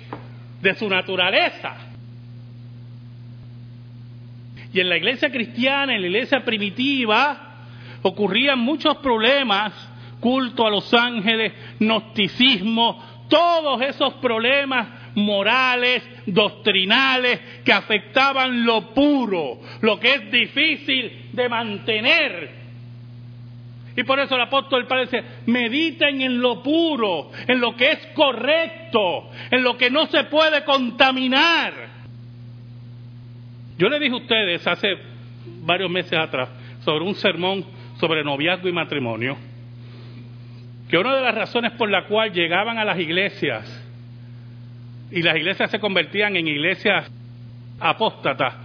de 0.61 0.75
su 0.75 0.89
naturaleza. 0.89 1.75
Y 4.73 4.79
en 4.79 4.89
la 4.89 4.97
iglesia 4.97 5.31
cristiana, 5.31 5.95
en 5.95 6.01
la 6.01 6.07
iglesia 6.07 6.43
primitiva, 6.43 7.49
ocurrían 8.01 8.59
muchos 8.59 8.97
problemas, 8.97 9.73
culto 10.19 10.65
a 10.65 10.69
los 10.69 10.93
ángeles, 10.93 11.53
gnosticismo, 11.79 13.03
todos 13.29 13.81
esos 13.81 14.15
problemas 14.15 14.87
morales, 15.15 16.03
doctrinales, 16.25 17.39
que 17.63 17.73
afectaban 17.73 18.65
lo 18.65 18.93
puro, 18.93 19.59
lo 19.81 19.99
que 19.99 20.13
es 20.13 20.31
difícil 20.31 21.29
de 21.33 21.49
mantener 21.49 22.58
y 23.99 24.03
por 24.05 24.17
eso 24.17 24.35
el 24.35 24.41
apóstol 24.41 24.87
Pablo 24.87 25.03
dice, 25.03 25.21
mediten 25.45 26.21
en 26.21 26.39
lo 26.39 26.63
puro, 26.63 27.31
en 27.45 27.59
lo 27.59 27.75
que 27.75 27.91
es 27.91 28.07
correcto, 28.15 29.29
en 29.51 29.61
lo 29.61 29.75
que 29.75 29.89
no 29.89 30.05
se 30.05 30.23
puede 30.23 30.63
contaminar. 30.63 31.73
Yo 33.77 33.89
le 33.89 33.99
dije 33.99 34.13
a 34.13 34.17
ustedes 34.17 34.65
hace 34.65 34.95
varios 35.63 35.91
meses 35.91 36.17
atrás 36.17 36.47
sobre 36.85 37.03
un 37.03 37.13
sermón 37.15 37.65
sobre 37.99 38.23
noviazgo 38.23 38.69
y 38.69 38.71
matrimonio, 38.71 39.35
que 40.89 40.97
una 40.97 41.17
de 41.17 41.21
las 41.21 41.35
razones 41.35 41.73
por 41.73 41.89
la 41.89 42.05
cual 42.05 42.31
llegaban 42.31 42.77
a 42.77 42.85
las 42.85 42.97
iglesias 42.99 43.85
y 45.11 45.21
las 45.21 45.35
iglesias 45.35 45.71
se 45.71 45.79
convertían 45.81 46.37
en 46.37 46.47
iglesias 46.47 47.11
apóstatas 47.81 48.55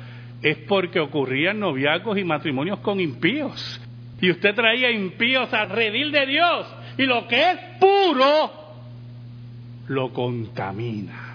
es 0.41 0.59
porque 0.59 1.01
ocurrían 1.01 1.59
noviazgos 1.59 2.19
y 2.19 2.23
matrimonios 2.23 2.79
con 2.79 3.01
impíos. 3.01 3.84
Y 4.25 4.31
usted 4.31 4.55
traía 4.55 4.91
impíos 4.91 5.53
a 5.53 5.67
redil 5.67 6.11
de 6.11 6.25
Dios. 6.25 6.67
Y 6.97 7.03
lo 7.03 7.29
que 7.29 7.51
es 7.51 7.59
puro, 7.79 8.51
lo 9.89 10.15
contamina. 10.15 11.35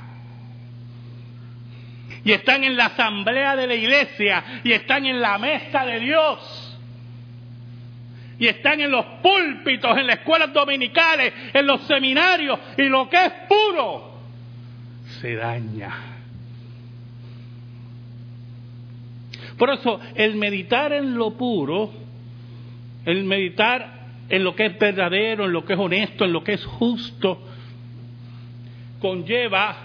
Y 2.24 2.32
están 2.32 2.64
en 2.64 2.76
la 2.76 2.88
asamblea 2.88 3.56
de 3.56 3.68
la 3.68 3.76
iglesia. 3.76 4.62
Y 4.64 4.72
están 4.72 5.06
en 5.06 5.22
la 5.22 5.38
mesa 5.38 5.86
de 5.86 6.00
Dios. 6.00 6.80
Y 8.40 8.48
están 8.48 8.82
en 8.82 8.90
los 8.90 9.06
púlpitos, 9.22 9.96
en 9.96 10.08
las 10.08 10.18
escuelas 10.18 10.52
dominicales, 10.52 11.32
en 11.54 11.68
los 11.68 11.82
seminarios. 11.82 12.60
Y 12.76 12.86
lo 12.86 13.08
que 13.08 13.24
es 13.24 13.34
puro, 13.48 14.16
se 15.22 15.36
daña. 15.36 15.92
Por 19.60 19.70
eso, 19.70 20.00
el 20.16 20.38
meditar 20.38 20.92
en 20.92 21.16
lo 21.16 21.38
puro 21.38 22.09
el 23.06 23.24
meditar 23.24 24.00
en 24.30 24.44
lo 24.44 24.56
que 24.56 24.68
es 24.68 24.78
verdadero, 24.78 25.46
en 25.46 25.54
lo 25.54 25.66
que 25.66 25.74
es 25.74 25.80
honesto, 25.80 26.26
en 26.26 26.34
lo 26.34 26.44
que 26.44 26.54
es 26.54 26.64
justo, 26.66 27.42
conlleva 29.00 29.76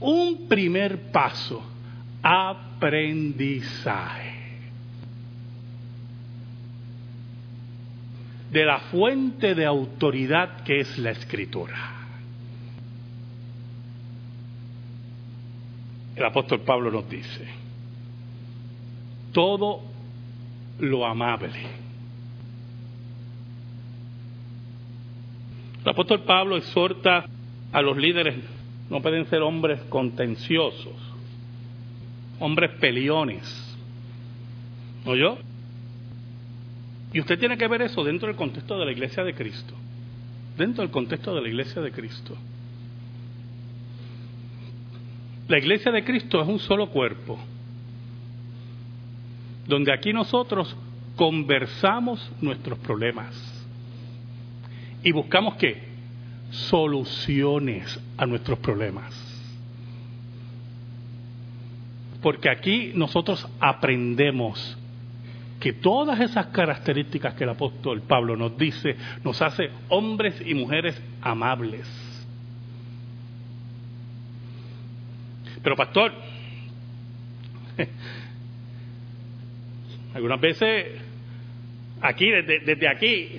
un 0.00 0.48
primer 0.48 1.10
paso, 1.10 1.62
aprendizaje. 2.22 4.40
de 8.50 8.64
la 8.64 8.80
fuente 8.80 9.54
de 9.54 9.64
autoridad 9.64 10.64
que 10.64 10.80
es 10.80 10.98
la 10.98 11.12
escritura. 11.12 11.76
El 16.16 16.24
apóstol 16.24 16.60
Pablo 16.60 16.90
nos 16.90 17.08
dice, 17.08 17.46
todo 19.32 19.82
lo 20.80 21.06
amable. 21.06 21.60
El 25.82 25.88
apóstol 25.88 26.22
Pablo 26.24 26.56
exhorta 26.56 27.24
a 27.72 27.82
los 27.82 27.96
líderes, 27.96 28.36
no 28.90 29.00
pueden 29.00 29.26
ser 29.26 29.40
hombres 29.42 29.80
contenciosos, 29.88 30.94
hombres 32.38 32.72
peliones. 32.80 33.76
yo? 35.04 35.38
Y 37.12 37.20
usted 37.20 37.38
tiene 37.38 37.56
que 37.56 37.66
ver 37.66 37.82
eso 37.82 38.04
dentro 38.04 38.28
del 38.28 38.36
contexto 38.36 38.78
de 38.78 38.84
la 38.84 38.92
iglesia 38.92 39.24
de 39.24 39.34
Cristo. 39.34 39.74
Dentro 40.56 40.82
del 40.82 40.90
contexto 40.90 41.34
de 41.34 41.40
la 41.40 41.48
iglesia 41.48 41.80
de 41.80 41.90
Cristo. 41.90 42.36
La 45.48 45.58
iglesia 45.58 45.90
de 45.90 46.04
Cristo 46.04 46.40
es 46.40 46.46
un 46.46 46.60
solo 46.60 46.90
cuerpo, 46.90 47.38
donde 49.70 49.92
aquí 49.92 50.12
nosotros 50.12 50.76
conversamos 51.16 52.30
nuestros 52.42 52.78
problemas 52.80 53.34
y 55.02 55.12
buscamos 55.12 55.54
qué? 55.54 55.88
Soluciones 56.50 57.98
a 58.18 58.26
nuestros 58.26 58.58
problemas. 58.58 59.14
Porque 62.20 62.50
aquí 62.50 62.92
nosotros 62.94 63.48
aprendemos 63.60 64.76
que 65.58 65.72
todas 65.72 66.20
esas 66.20 66.46
características 66.46 67.34
que 67.34 67.44
el 67.44 67.50
apóstol 67.50 68.02
Pablo 68.02 68.36
nos 68.36 68.58
dice 68.58 68.96
nos 69.24 69.40
hace 69.40 69.70
hombres 69.88 70.42
y 70.44 70.54
mujeres 70.54 71.00
amables 71.22 71.86
Pero 75.62 75.76
pastor, 75.76 76.12
algunas 80.14 80.40
veces 80.40 80.86
aquí, 82.00 82.30
desde, 82.30 82.88
aquí, 82.88 83.36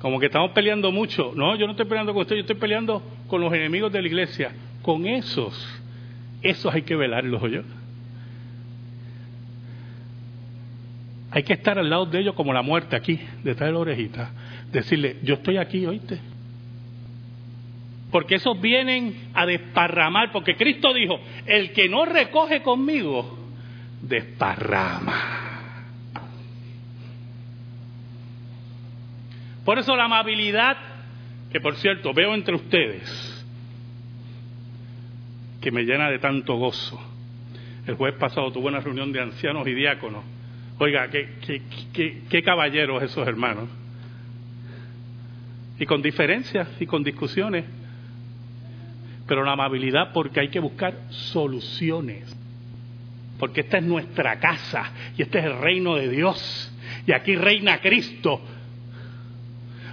como 0.00 0.18
que 0.18 0.26
estamos 0.26 0.52
peleando 0.52 0.90
mucho. 0.90 1.32
No, 1.34 1.56
yo 1.56 1.66
no 1.66 1.72
estoy 1.72 1.86
peleando 1.86 2.12
con 2.12 2.22
usted, 2.22 2.36
yo 2.36 2.40
estoy 2.42 2.56
peleando 2.56 3.02
con 3.28 3.40
los 3.40 3.52
enemigos 3.52 3.92
de 3.92 4.02
la 4.02 4.08
iglesia. 4.08 4.52
Con 4.82 5.06
esos, 5.06 5.80
esos 6.42 6.74
hay 6.74 6.82
que 6.82 6.96
velarlos, 6.96 7.42
yo. 7.50 7.62
Hay 11.30 11.44
que 11.44 11.54
estar 11.54 11.78
al 11.78 11.88
lado 11.88 12.06
de 12.06 12.20
ellos 12.20 12.34
como 12.34 12.52
la 12.52 12.62
muerte 12.62 12.94
aquí, 12.94 13.18
detrás 13.42 13.68
de 13.68 13.72
la 13.72 13.78
orejita. 13.78 14.30
Decirle, 14.70 15.16
yo 15.22 15.34
estoy 15.34 15.56
aquí, 15.56 15.86
oíste 15.86 16.32
porque 18.12 18.34
esos 18.34 18.60
vienen 18.60 19.30
a 19.32 19.46
desparramar, 19.46 20.30
porque 20.30 20.54
Cristo 20.54 20.92
dijo, 20.92 21.18
el 21.46 21.72
que 21.72 21.88
no 21.88 22.04
recoge 22.04 22.62
conmigo, 22.62 23.38
desparrama. 24.02 25.41
Por 29.64 29.78
eso 29.78 29.94
la 29.96 30.04
amabilidad, 30.04 30.76
que 31.52 31.60
por 31.60 31.76
cierto 31.76 32.12
veo 32.12 32.34
entre 32.34 32.54
ustedes, 32.54 33.44
que 35.60 35.70
me 35.70 35.84
llena 35.84 36.10
de 36.10 36.18
tanto 36.18 36.56
gozo. 36.56 37.00
El 37.86 37.94
jueves 37.94 38.18
pasado 38.18 38.52
tuve 38.52 38.68
una 38.68 38.80
reunión 38.80 39.12
de 39.12 39.20
ancianos 39.20 39.66
y 39.66 39.74
diáconos. 39.74 40.24
Oiga, 40.78 41.08
qué, 41.10 41.62
qué, 42.28 42.42
caballeros 42.42 43.02
esos 43.02 43.26
hermanos. 43.26 43.68
Y 45.78 45.86
con 45.86 46.02
diferencias 46.02 46.68
y 46.80 46.86
con 46.86 47.02
discusiones, 47.02 47.64
pero 49.26 49.44
la 49.44 49.52
amabilidad 49.52 50.12
porque 50.12 50.40
hay 50.40 50.48
que 50.48 50.60
buscar 50.60 50.94
soluciones. 51.10 52.36
Porque 53.38 53.62
esta 53.62 53.78
es 53.78 53.84
nuestra 53.84 54.38
casa 54.38 54.92
y 55.16 55.22
este 55.22 55.38
es 55.38 55.44
el 55.44 55.58
reino 55.58 55.96
de 55.96 56.08
Dios. 56.08 56.72
Y 57.06 57.12
aquí 57.12 57.36
reina 57.36 57.80
Cristo. 57.80 58.40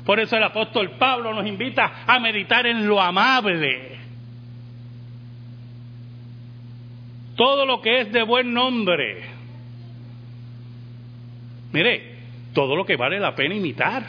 Por 0.09 0.19
eso 0.19 0.35
el 0.37 0.43
apóstol 0.43 0.97
Pablo 0.97 1.35
nos 1.35 1.45
invita 1.45 2.03
a 2.07 2.19
meditar 2.19 2.65
en 2.65 2.87
lo 2.87 2.99
amable. 2.99 3.99
Todo 7.35 7.63
lo 7.63 7.79
que 7.79 8.01
es 8.01 8.11
de 8.11 8.23
buen 8.23 8.51
nombre. 8.51 9.21
Mire, 11.71 12.15
todo 12.55 12.75
lo 12.75 12.87
que 12.87 12.95
vale 12.95 13.19
la 13.19 13.35
pena 13.35 13.53
imitar. 13.53 14.03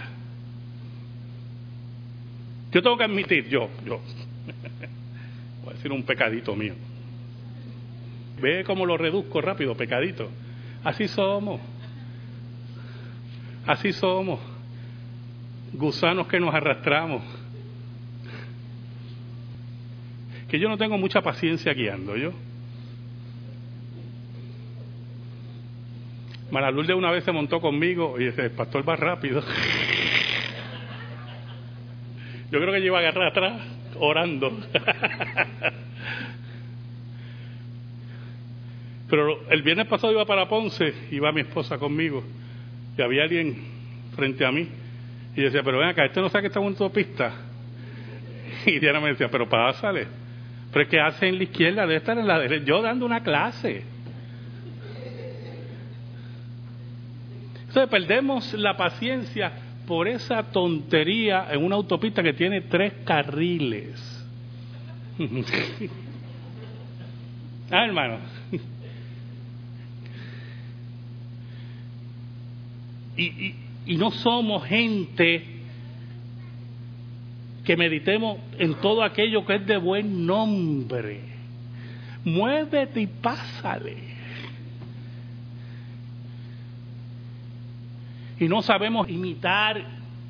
Yo 2.73 2.81
tengo 2.81 2.97
que 2.97 3.05
admitir, 3.05 3.47
yo, 3.51 3.69
yo, 3.85 4.01
Voy 5.65 5.71
a 5.71 5.77
decir 5.77 5.93
un 5.93 6.05
pecadito 6.05 6.57
mío. 6.57 6.77
Ve 8.41 8.65
cómo 8.65 8.87
lo 8.87 8.97
reduzco 8.97 9.43
rápido, 9.43 9.77
pecadito. 9.77 10.31
Así 10.83 11.09
somos. 11.09 11.61
Así 13.67 13.93
somos. 13.93 14.50
Gusanos 15.73 16.27
que 16.27 16.41
nos 16.41 16.55
arrastramos. 16.55 17.23
Que 20.49 20.59
yo 20.59 20.69
no 20.69 20.77
tengo 20.77 20.99
mucha 20.99 21.23
paciencia 21.23 21.73
guiando, 21.73 22.17
yo. 22.17 22.33
Maralul 26.51 26.87
de 26.87 26.95
una 26.95 27.13
vez 27.13 27.23
se 27.25 27.31
montó 27.31 27.61
conmigo 27.61 28.19
y 28.19 28.25
dice, 28.25 28.47
el 28.47 28.51
pastor 28.51 28.89
va 28.89 28.97
rápido. 28.97 29.41
Yo 32.51 32.59
creo 32.59 32.73
que 32.73 32.81
lleva 32.81 32.99
a 32.99 33.01
agarrar 33.03 33.29
atrás 33.29 33.63
orando. 34.01 34.59
Pero 39.09 39.49
el 39.51 39.63
viernes 39.63 39.87
pasado 39.87 40.13
iba 40.13 40.25
para 40.25 40.49
Ponce, 40.49 40.93
iba 41.11 41.31
mi 41.33 41.43
esposa 41.43 41.79
conmigo, 41.79 42.25
y 42.97 43.03
había 43.03 43.25
alguien 43.25 43.57
frente 44.15 44.45
a 44.45 44.53
mí, 44.53 44.69
y 45.37 45.43
decía, 45.43 45.63
pero 45.63 45.79
ven 45.79 45.89
acá, 45.89 46.05
este 46.05 46.21
no 46.21 46.29
sabe 46.29 46.43
que 46.43 46.49
está 46.49 46.59
en 46.59 46.67
una 46.67 46.73
autopista. 46.75 47.33
Y 48.67 48.79
Diana 48.79 49.01
me 49.01 49.09
decía, 49.11 49.29
pero 49.31 49.49
pásale. 49.49 50.07
Pero 50.73 50.83
es 50.83 50.89
que 50.89 51.01
hace 51.01 51.29
en 51.29 51.39
la 51.39 51.45
izquierda, 51.45 51.83
debe 51.83 51.97
estar 51.97 52.19
en 52.19 52.27
la 52.27 52.39
derecha. 52.39 52.65
Yo 52.65 52.83
dando 52.83 53.07
una 53.07 53.23
clase. 53.23 53.85
Entonces 57.69 57.89
perdemos 57.89 58.53
la 58.55 58.77
paciencia 58.77 59.53
por 59.87 60.09
esa 60.09 60.43
tontería 60.51 61.47
en 61.51 61.65
una 61.65 61.77
autopista 61.77 62.23
que 62.23 62.33
tiene 62.33 62.63
tres 62.63 62.93
carriles. 63.05 64.27
ah, 67.71 67.85
hermano. 67.85 68.19
y, 73.17 73.25
y 73.25 73.70
no 73.87 74.11
somos 74.11 74.65
gente 74.65 75.45
que 77.65 77.77
meditemos 77.77 78.39
en 78.59 78.75
todo 78.75 79.03
aquello 79.03 79.45
que 79.45 79.57
es 79.57 79.67
de 79.67 79.77
buen 79.77 80.27
nombre. 80.27 81.21
Muévete 82.25 83.01
y 83.01 83.07
pásale. 83.07 84.11
y 88.41 88.49
no 88.49 88.63
sabemos 88.63 89.09
imitar 89.09 89.85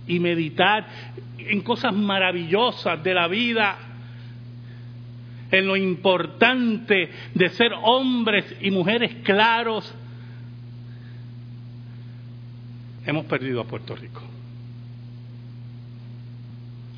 y 0.07 0.19
meditar 0.19 0.85
en 1.39 1.61
cosas 1.61 1.95
maravillosas 1.95 3.03
de 3.03 3.15
la 3.15 3.29
vida, 3.29 3.79
en 5.51 5.67
lo 5.67 5.77
importante 5.77 7.09
de 7.35 7.49
ser 7.51 7.73
hombres 7.83 8.57
y 8.61 8.73
mujeres 8.73 9.15
claros, 9.23 9.95
hemos 13.05 13.25
perdido 13.27 13.61
a 13.61 13.65
Puerto 13.65 13.95
Rico. 13.95 14.23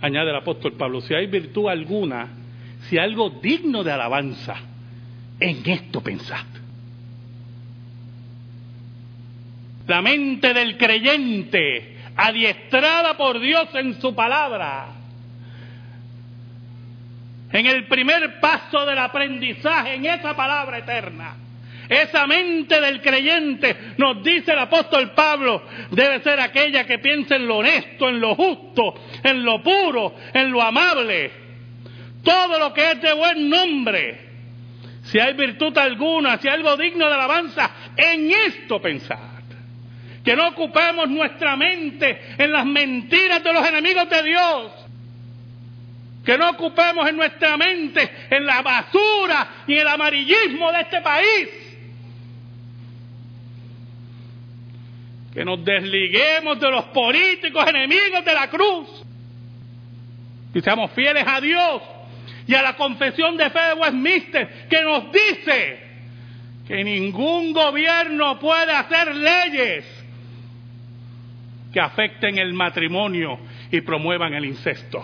Añade 0.01 0.31
el 0.31 0.37
apóstol 0.37 0.73
Pablo, 0.73 1.01
si 1.01 1.15
hay 1.15 1.27
virtud 1.27 1.69
alguna, 1.69 2.29
si 2.89 2.99
algo 2.99 3.31
digno 3.31 3.85
de 3.85 3.93
alabanza, 3.93 4.57
en 5.39 5.63
esto 5.69 6.01
pensad. 6.01 6.45
La 9.87 10.03
mente 10.03 10.53
del 10.55 10.77
creyente, 10.77 11.99
adiestrada 12.17 13.17
por 13.17 13.39
Dios 13.41 13.69
en 13.75 14.01
su 14.01 14.15
palabra. 14.15 14.89
En 17.53 17.67
el 17.67 17.87
primer 17.87 18.41
paso 18.41 18.85
del 18.87 18.99
aprendizaje, 18.99 19.95
en 19.95 20.07
esa 20.07 20.35
palabra 20.35 20.79
eterna. 20.79 21.37
Esa 21.93 22.27
mente 22.27 22.81
del 22.81 23.03
creyente, 23.03 23.77
nos 23.99 24.23
dice 24.25 24.53
el 24.53 24.61
apóstol 24.61 25.11
Pablo, 25.11 25.63
debe 25.91 26.21
ser 26.21 26.41
aquella 26.41 26.87
que 26.87 26.99
piensa 26.99 27.37
en 27.37 27.47
lo 27.47 27.59
honesto, 27.59 28.09
en 28.09 28.19
lo 28.19 28.35
justo, 28.35 28.95
en 29.23 29.45
lo 29.45 29.63
puro, 29.63 30.15
en 30.33 30.51
lo 30.51 30.63
amable. 30.63 31.31
Todo 32.25 32.59
lo 32.59 32.73
que 32.73 32.93
es 32.93 33.03
de 33.03 33.13
buen 33.13 33.51
nombre. 33.51 34.31
Si 35.03 35.19
hay 35.19 35.35
virtud 35.35 35.77
alguna, 35.77 36.39
si 36.39 36.49
hay 36.49 36.55
algo 36.55 36.79
digno 36.79 37.07
de 37.09 37.15
alabanza, 37.15 37.71
en 37.95 38.31
esto 38.31 38.81
pensar 38.81 39.43
que 40.25 40.35
no 40.35 40.49
ocupemos 40.49 41.11
nuestra 41.11 41.57
mente 41.57 42.37
en 42.39 42.53
las 42.53 42.65
mentiras 42.65 43.45
de 43.45 43.53
los 43.53 43.69
enemigos 43.69 44.09
de 44.09 44.23
Dios, 44.23 44.73
que 46.25 46.39
no 46.39 46.51
ocupemos 46.51 47.07
en 47.07 47.17
nuestra 47.17 47.59
mente 47.59 48.11
en 48.31 48.47
la 48.47 48.63
basura 48.63 49.65
y 49.67 49.75
el 49.75 49.89
amarillismo 49.89 50.73
de 50.73 50.81
este 50.81 51.03
país, 51.03 51.62
que 55.33 55.45
nos 55.45 55.65
desliguemos 55.65 56.61
de 56.61 56.71
los 56.71 56.85
políticos 56.87 57.67
enemigos 57.67 58.25
de 58.25 58.35
la 58.35 58.49
cruz 58.49 58.89
y 60.55 60.61
seamos 60.61 60.91
fieles 60.93 61.25
a 61.27 61.41
Dios 61.41 61.83
y 62.47 62.55
a 62.55 62.63
la 62.63 62.77
confesión 62.77 63.37
de 63.37 63.49
fe 63.51 63.61
de 63.61 63.75
Westminster 63.75 64.69
que 64.69 64.83
nos 64.83 65.05
dice 65.13 65.93
que 66.67 66.85
ningún 66.85 67.53
gobierno 67.53 68.39
puede 68.39 68.73
hacer 68.73 69.15
leyes 69.15 69.85
que 71.73 71.81
afecten 71.81 72.39
el 72.39 72.53
matrimonio 72.53 73.39
y 73.71 73.81
promuevan 73.81 74.35
el 74.35 74.45
incesto. 74.45 75.03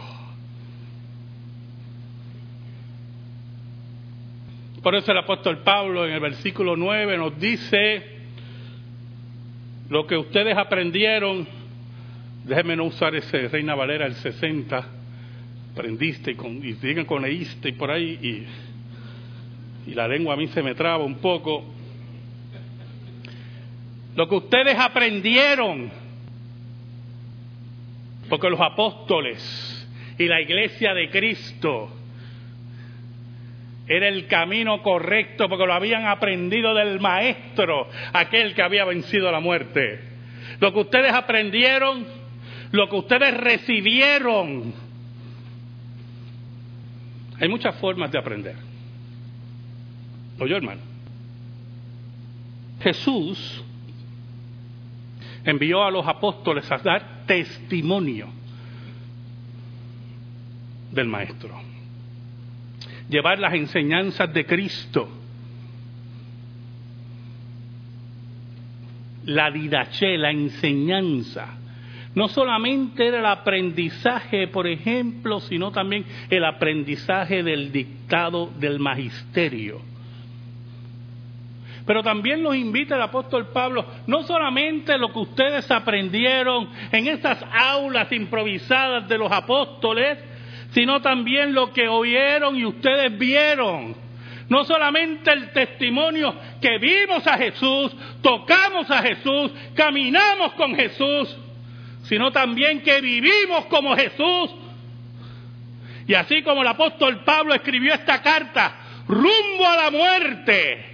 Por 4.82 4.94
eso 4.94 5.10
el 5.10 5.18
apóstol 5.18 5.62
Pablo 5.62 6.06
en 6.06 6.12
el 6.12 6.20
versículo 6.20 6.76
9 6.76 7.16
nos 7.18 7.38
dice, 7.40 8.17
lo 9.88 10.06
que 10.06 10.16
ustedes 10.16 10.56
aprendieron, 10.56 11.46
déjenme 12.44 12.76
no 12.76 12.84
usar 12.84 13.14
ese 13.14 13.48
Reina 13.48 13.74
Valera 13.74 14.06
el 14.06 14.14
60, 14.14 14.84
aprendiste 15.72 16.32
y, 16.32 16.34
con, 16.34 16.56
y 16.56 16.72
digan 16.74 17.06
con 17.06 17.22
leíste 17.22 17.70
y 17.70 17.72
por 17.72 17.90
ahí, 17.90 18.46
y, 19.86 19.90
y 19.90 19.94
la 19.94 20.06
lengua 20.06 20.34
a 20.34 20.36
mí 20.36 20.48
se 20.48 20.62
me 20.62 20.74
traba 20.74 21.04
un 21.04 21.16
poco. 21.18 21.64
Lo 24.14 24.28
que 24.28 24.34
ustedes 24.34 24.76
aprendieron, 24.78 25.90
porque 28.28 28.50
los 28.50 28.60
apóstoles 28.60 29.88
y 30.18 30.26
la 30.26 30.40
iglesia 30.40 30.92
de 30.92 31.08
Cristo 31.08 31.97
era 33.88 34.06
el 34.06 34.26
camino 34.26 34.82
correcto 34.82 35.48
porque 35.48 35.66
lo 35.66 35.72
habían 35.72 36.06
aprendido 36.06 36.74
del 36.74 37.00
maestro, 37.00 37.88
aquel 38.12 38.54
que 38.54 38.62
había 38.62 38.84
vencido 38.84 39.32
la 39.32 39.40
muerte. 39.40 40.00
Lo 40.60 40.72
que 40.72 40.80
ustedes 40.80 41.12
aprendieron, 41.12 42.06
lo 42.70 42.88
que 42.88 42.96
ustedes 42.96 43.34
recibieron. 43.34 44.74
Hay 47.40 47.48
muchas 47.48 47.76
formas 47.76 48.10
de 48.10 48.18
aprender. 48.18 48.56
Oye, 50.38 50.54
hermano. 50.54 50.82
Jesús 52.80 53.64
envió 55.44 55.82
a 55.82 55.90
los 55.90 56.06
apóstoles 56.06 56.70
a 56.70 56.78
dar 56.78 57.24
testimonio 57.26 58.28
del 60.92 61.06
maestro 61.06 61.67
llevar 63.08 63.38
las 63.38 63.54
enseñanzas 63.54 64.32
de 64.32 64.44
Cristo. 64.44 65.08
La 69.24 69.50
didache, 69.50 70.16
la 70.16 70.30
enseñanza. 70.30 71.58
No 72.14 72.28
solamente 72.28 73.06
era 73.06 73.20
el 73.20 73.26
aprendizaje, 73.26 74.48
por 74.48 74.66
ejemplo, 74.66 75.40
sino 75.40 75.70
también 75.70 76.04
el 76.30 76.44
aprendizaje 76.44 77.42
del 77.42 77.70
dictado 77.70 78.50
del 78.58 78.78
magisterio. 78.78 79.82
Pero 81.88 82.02
también 82.02 82.42
nos 82.42 82.54
invita 82.54 82.96
el 82.96 83.02
apóstol 83.02 83.46
Pablo, 83.46 83.86
no 84.06 84.22
solamente 84.24 84.98
lo 84.98 85.10
que 85.10 85.20
ustedes 85.20 85.70
aprendieron 85.70 86.68
en 86.92 87.06
esas 87.06 87.42
aulas 87.50 88.12
improvisadas 88.12 89.08
de 89.08 89.16
los 89.16 89.32
apóstoles, 89.32 90.18
sino 90.72 91.00
también 91.00 91.54
lo 91.54 91.72
que 91.72 91.88
oyeron 91.88 92.56
y 92.56 92.64
ustedes 92.64 93.16
vieron. 93.18 93.96
No 94.48 94.64
solamente 94.64 95.30
el 95.30 95.50
testimonio 95.52 96.34
que 96.60 96.78
vimos 96.78 97.26
a 97.26 97.36
Jesús, 97.36 97.94
tocamos 98.22 98.90
a 98.90 99.02
Jesús, 99.02 99.52
caminamos 99.74 100.52
con 100.54 100.74
Jesús, 100.74 101.36
sino 102.04 102.32
también 102.32 102.82
que 102.82 103.00
vivimos 103.00 103.66
como 103.66 103.94
Jesús. 103.94 104.54
Y 106.06 106.14
así 106.14 106.42
como 106.42 106.62
el 106.62 106.68
apóstol 106.68 107.22
Pablo 107.24 107.54
escribió 107.54 107.92
esta 107.92 108.22
carta, 108.22 108.74
rumbo 109.06 109.66
a 109.66 109.76
la 109.76 109.90
muerte, 109.90 110.84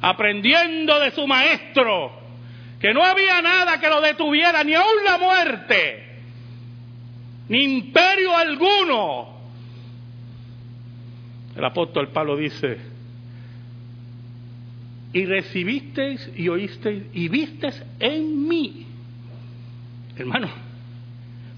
aprendiendo 0.00 0.98
de 1.00 1.10
su 1.10 1.26
maestro, 1.26 2.22
que 2.80 2.94
no 2.94 3.04
había 3.04 3.42
nada 3.42 3.78
que 3.78 3.88
lo 3.88 4.00
detuviera, 4.00 4.64
ni 4.64 4.74
aun 4.74 5.04
la 5.04 5.18
muerte 5.18 6.03
ni 7.48 7.62
imperio 7.62 8.36
alguno. 8.36 9.34
El 11.56 11.64
apóstol 11.64 12.08
Pablo 12.08 12.36
dice, 12.36 12.78
y 15.12 15.24
recibisteis 15.26 16.30
y 16.36 16.48
oísteis 16.48 17.04
y 17.12 17.28
visteis 17.28 17.82
en 18.00 18.48
mí. 18.48 18.86
Hermano, 20.16 20.48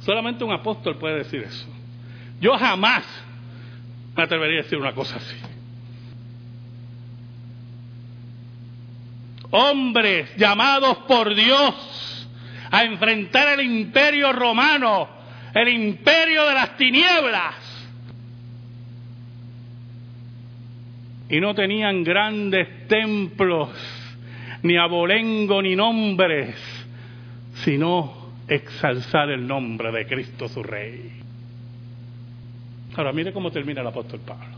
solamente 0.00 0.44
un 0.44 0.52
apóstol 0.52 0.98
puede 0.98 1.18
decir 1.18 1.42
eso. 1.42 1.66
Yo 2.40 2.58
jamás 2.58 3.04
me 4.14 4.22
atrevería 4.22 4.60
a 4.60 4.62
decir 4.62 4.78
una 4.78 4.94
cosa 4.94 5.16
así. 5.16 5.36
Hombres 9.50 10.36
llamados 10.36 10.98
por 11.08 11.34
Dios 11.34 12.28
a 12.70 12.84
enfrentar 12.84 13.58
el 13.58 13.64
imperio 13.64 14.32
romano 14.32 15.15
el 15.56 15.68
imperio 15.70 16.44
de 16.46 16.54
las 16.54 16.76
tinieblas. 16.76 17.54
Y 21.30 21.40
no 21.40 21.54
tenían 21.54 22.04
grandes 22.04 22.86
templos, 22.88 23.70
ni 24.62 24.76
abolengo, 24.76 25.62
ni 25.62 25.74
nombres, 25.74 26.54
sino 27.64 28.32
exalzar 28.46 29.30
el 29.30 29.46
nombre 29.46 29.90
de 29.92 30.06
Cristo 30.06 30.46
su 30.46 30.62
Rey. 30.62 31.10
Ahora 32.94 33.12
mire 33.12 33.32
cómo 33.32 33.50
termina 33.50 33.80
el 33.80 33.86
apóstol 33.86 34.20
Pablo. 34.26 34.56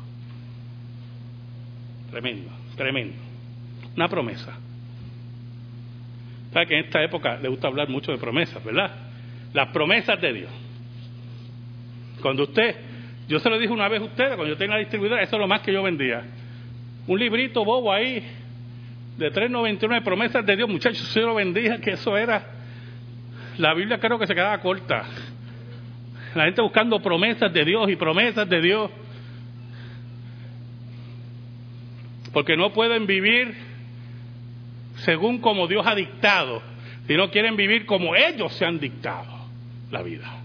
Tremendo, 2.11 2.50
tremendo. 2.76 3.16
Una 3.94 4.08
promesa. 4.08 4.52
¿Sabe 6.52 6.66
que 6.66 6.78
en 6.78 6.84
esta 6.87 7.02
época 7.04 7.38
le 7.40 7.48
gusta 7.48 7.68
hablar 7.68 7.88
mucho 7.88 8.11
de 8.11 8.18
promesas, 8.18 8.62
verdad? 8.64 8.90
Las 9.52 9.68
promesas 9.68 10.20
de 10.20 10.32
Dios. 10.32 10.67
Cuando 12.20 12.44
usted, 12.44 12.76
yo 13.28 13.38
se 13.38 13.48
lo 13.50 13.59
dije 13.59 13.72
una 13.72 13.88
vez 13.88 14.00
a 14.00 14.04
ustedes, 14.04 14.37
cuando 14.37 14.48
yo 14.48 14.57
tenía 14.57 14.74
la 14.74 14.81
distribuidora, 14.81 15.22
eso 15.22 15.37
es 15.37 15.40
lo 15.40 15.48
más 15.48 15.61
que 15.61 15.72
yo 15.72 15.83
vendía. 15.83 16.24
Un 17.07 17.18
librito 17.18 17.64
bobo 17.64 17.92
ahí 17.92 18.22
de 19.16 19.33
3.99 19.33 20.02
promesas 20.02 20.44
de 20.46 20.57
Dios, 20.57 20.68
muchachos, 20.68 21.09
se 21.09 21.20
lo 21.20 21.35
vendía, 21.35 21.78
que 21.81 21.92
eso 21.92 22.16
era. 22.16 22.46
La 23.59 23.74
Biblia 23.74 23.98
creo 23.98 24.18
que 24.18 24.26
se 24.26 24.35
quedaba 24.35 24.59
corta. 24.61 25.04
La 26.35 26.44
gente 26.44 26.62
buscando 26.62 27.00
promesas 27.00 27.52
de 27.52 27.64
Dios 27.64 27.90
y 27.90 27.96
promesas 27.96 28.48
de 28.48 28.61
Dios. 28.61 28.90
Porque 32.33 32.57
no 32.57 32.72
pueden 32.72 33.07
vivir 33.07 33.54
según 34.98 35.40
como 35.40 35.66
Dios 35.66 35.87
ha 35.87 35.94
dictado, 35.94 36.62
sino 37.07 37.31
quieren 37.31 37.57
vivir 37.57 37.87
como 37.87 38.14
ellos 38.14 38.52
se 38.54 38.64
han 38.64 38.78
dictado 38.78 39.46
la 39.90 40.02
vida. 40.02 40.38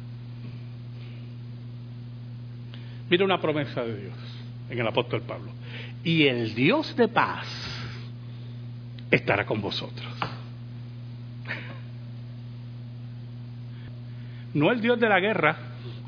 Mira 3.13 3.25
una 3.25 3.39
promesa 3.39 3.83
de 3.83 3.95
Dios 3.95 4.15
en 4.71 4.79
el 4.79 4.87
apóstol 4.87 5.21
Pablo. 5.21 5.51
Y 6.03 6.25
el 6.25 6.55
Dios 6.55 6.95
de 6.95 7.07
paz 7.07 7.45
estará 9.11 9.45
con 9.45 9.61
vosotros. 9.61 10.11
No 14.55 14.71
el 14.71 14.81
Dios 14.81 14.99
de 14.99 15.07
la 15.07 15.19
guerra, 15.19 15.57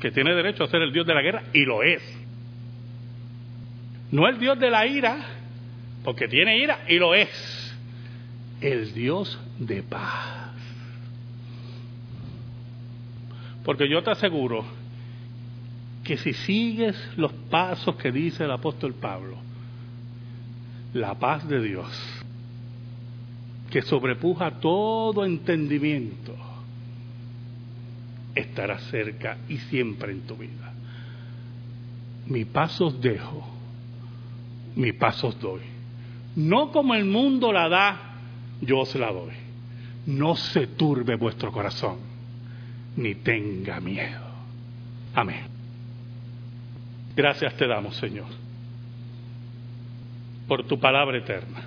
que 0.00 0.10
tiene 0.10 0.34
derecho 0.34 0.64
a 0.64 0.66
ser 0.66 0.82
el 0.82 0.92
Dios 0.92 1.06
de 1.06 1.14
la 1.14 1.22
guerra, 1.22 1.44
y 1.52 1.64
lo 1.64 1.84
es. 1.84 2.02
No 4.10 4.26
el 4.26 4.40
Dios 4.40 4.58
de 4.58 4.68
la 4.68 4.84
ira, 4.84 5.16
porque 6.02 6.26
tiene 6.26 6.58
ira, 6.58 6.86
y 6.88 6.98
lo 6.98 7.14
es. 7.14 7.78
El 8.60 8.92
Dios 8.92 9.38
de 9.60 9.84
paz. 9.84 10.50
Porque 13.62 13.88
yo 13.88 14.02
te 14.02 14.10
aseguro 14.10 14.64
que 16.06 16.16
si 16.18 16.32
sigues 16.32 16.96
los 17.16 17.32
pasos 17.50 17.96
que 17.96 18.12
dice 18.12 18.44
el 18.44 18.52
apóstol 18.52 18.94
Pablo, 18.94 19.36
la 20.94 21.18
paz 21.18 21.48
de 21.48 21.60
Dios, 21.60 21.88
que 23.68 23.82
sobrepuja 23.82 24.52
todo 24.60 25.24
entendimiento, 25.24 26.32
estará 28.36 28.78
cerca 28.78 29.38
y 29.48 29.56
siempre 29.56 30.12
en 30.12 30.20
tu 30.20 30.36
vida. 30.36 30.72
Mi 32.26 32.44
pasos 32.44 33.00
dejo, 33.00 33.44
mi 34.76 34.92
pasos 34.92 35.40
doy. 35.40 35.62
No 36.36 36.70
como 36.70 36.94
el 36.94 37.04
mundo 37.04 37.52
la 37.52 37.68
da, 37.68 38.00
yo 38.60 38.78
os 38.78 38.94
la 38.94 39.10
doy. 39.10 39.34
No 40.06 40.36
se 40.36 40.68
turbe 40.68 41.16
vuestro 41.16 41.50
corazón, 41.50 41.96
ni 42.96 43.16
tenga 43.16 43.80
miedo. 43.80 44.24
Amén. 45.12 45.55
Gracias 47.16 47.56
te 47.56 47.66
damos, 47.66 47.96
Señor, 47.96 48.26
por 50.46 50.64
tu 50.64 50.78
palabra 50.78 51.16
eterna. 51.16 51.62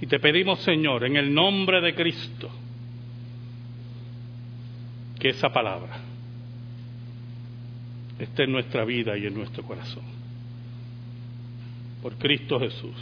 Y 0.00 0.06
te 0.06 0.20
pedimos, 0.20 0.60
Señor, 0.60 1.04
en 1.04 1.16
el 1.16 1.34
nombre 1.34 1.80
de 1.80 1.92
Cristo, 1.94 2.50
que 5.18 5.30
esa 5.30 5.52
palabra 5.52 5.98
esté 8.18 8.44
en 8.44 8.52
nuestra 8.52 8.84
vida 8.84 9.18
y 9.18 9.26
en 9.26 9.34
nuestro 9.34 9.64
corazón. 9.64 10.04
Por 12.00 12.16
Cristo 12.16 12.60
Jesús. 12.60 12.96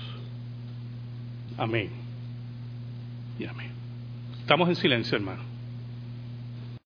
Amén. 1.58 1.90
Y 3.38 3.44
amén. 3.44 3.72
Estamos 4.40 4.70
en 4.70 4.76
silencio, 4.76 5.18
hermano. 5.18 5.51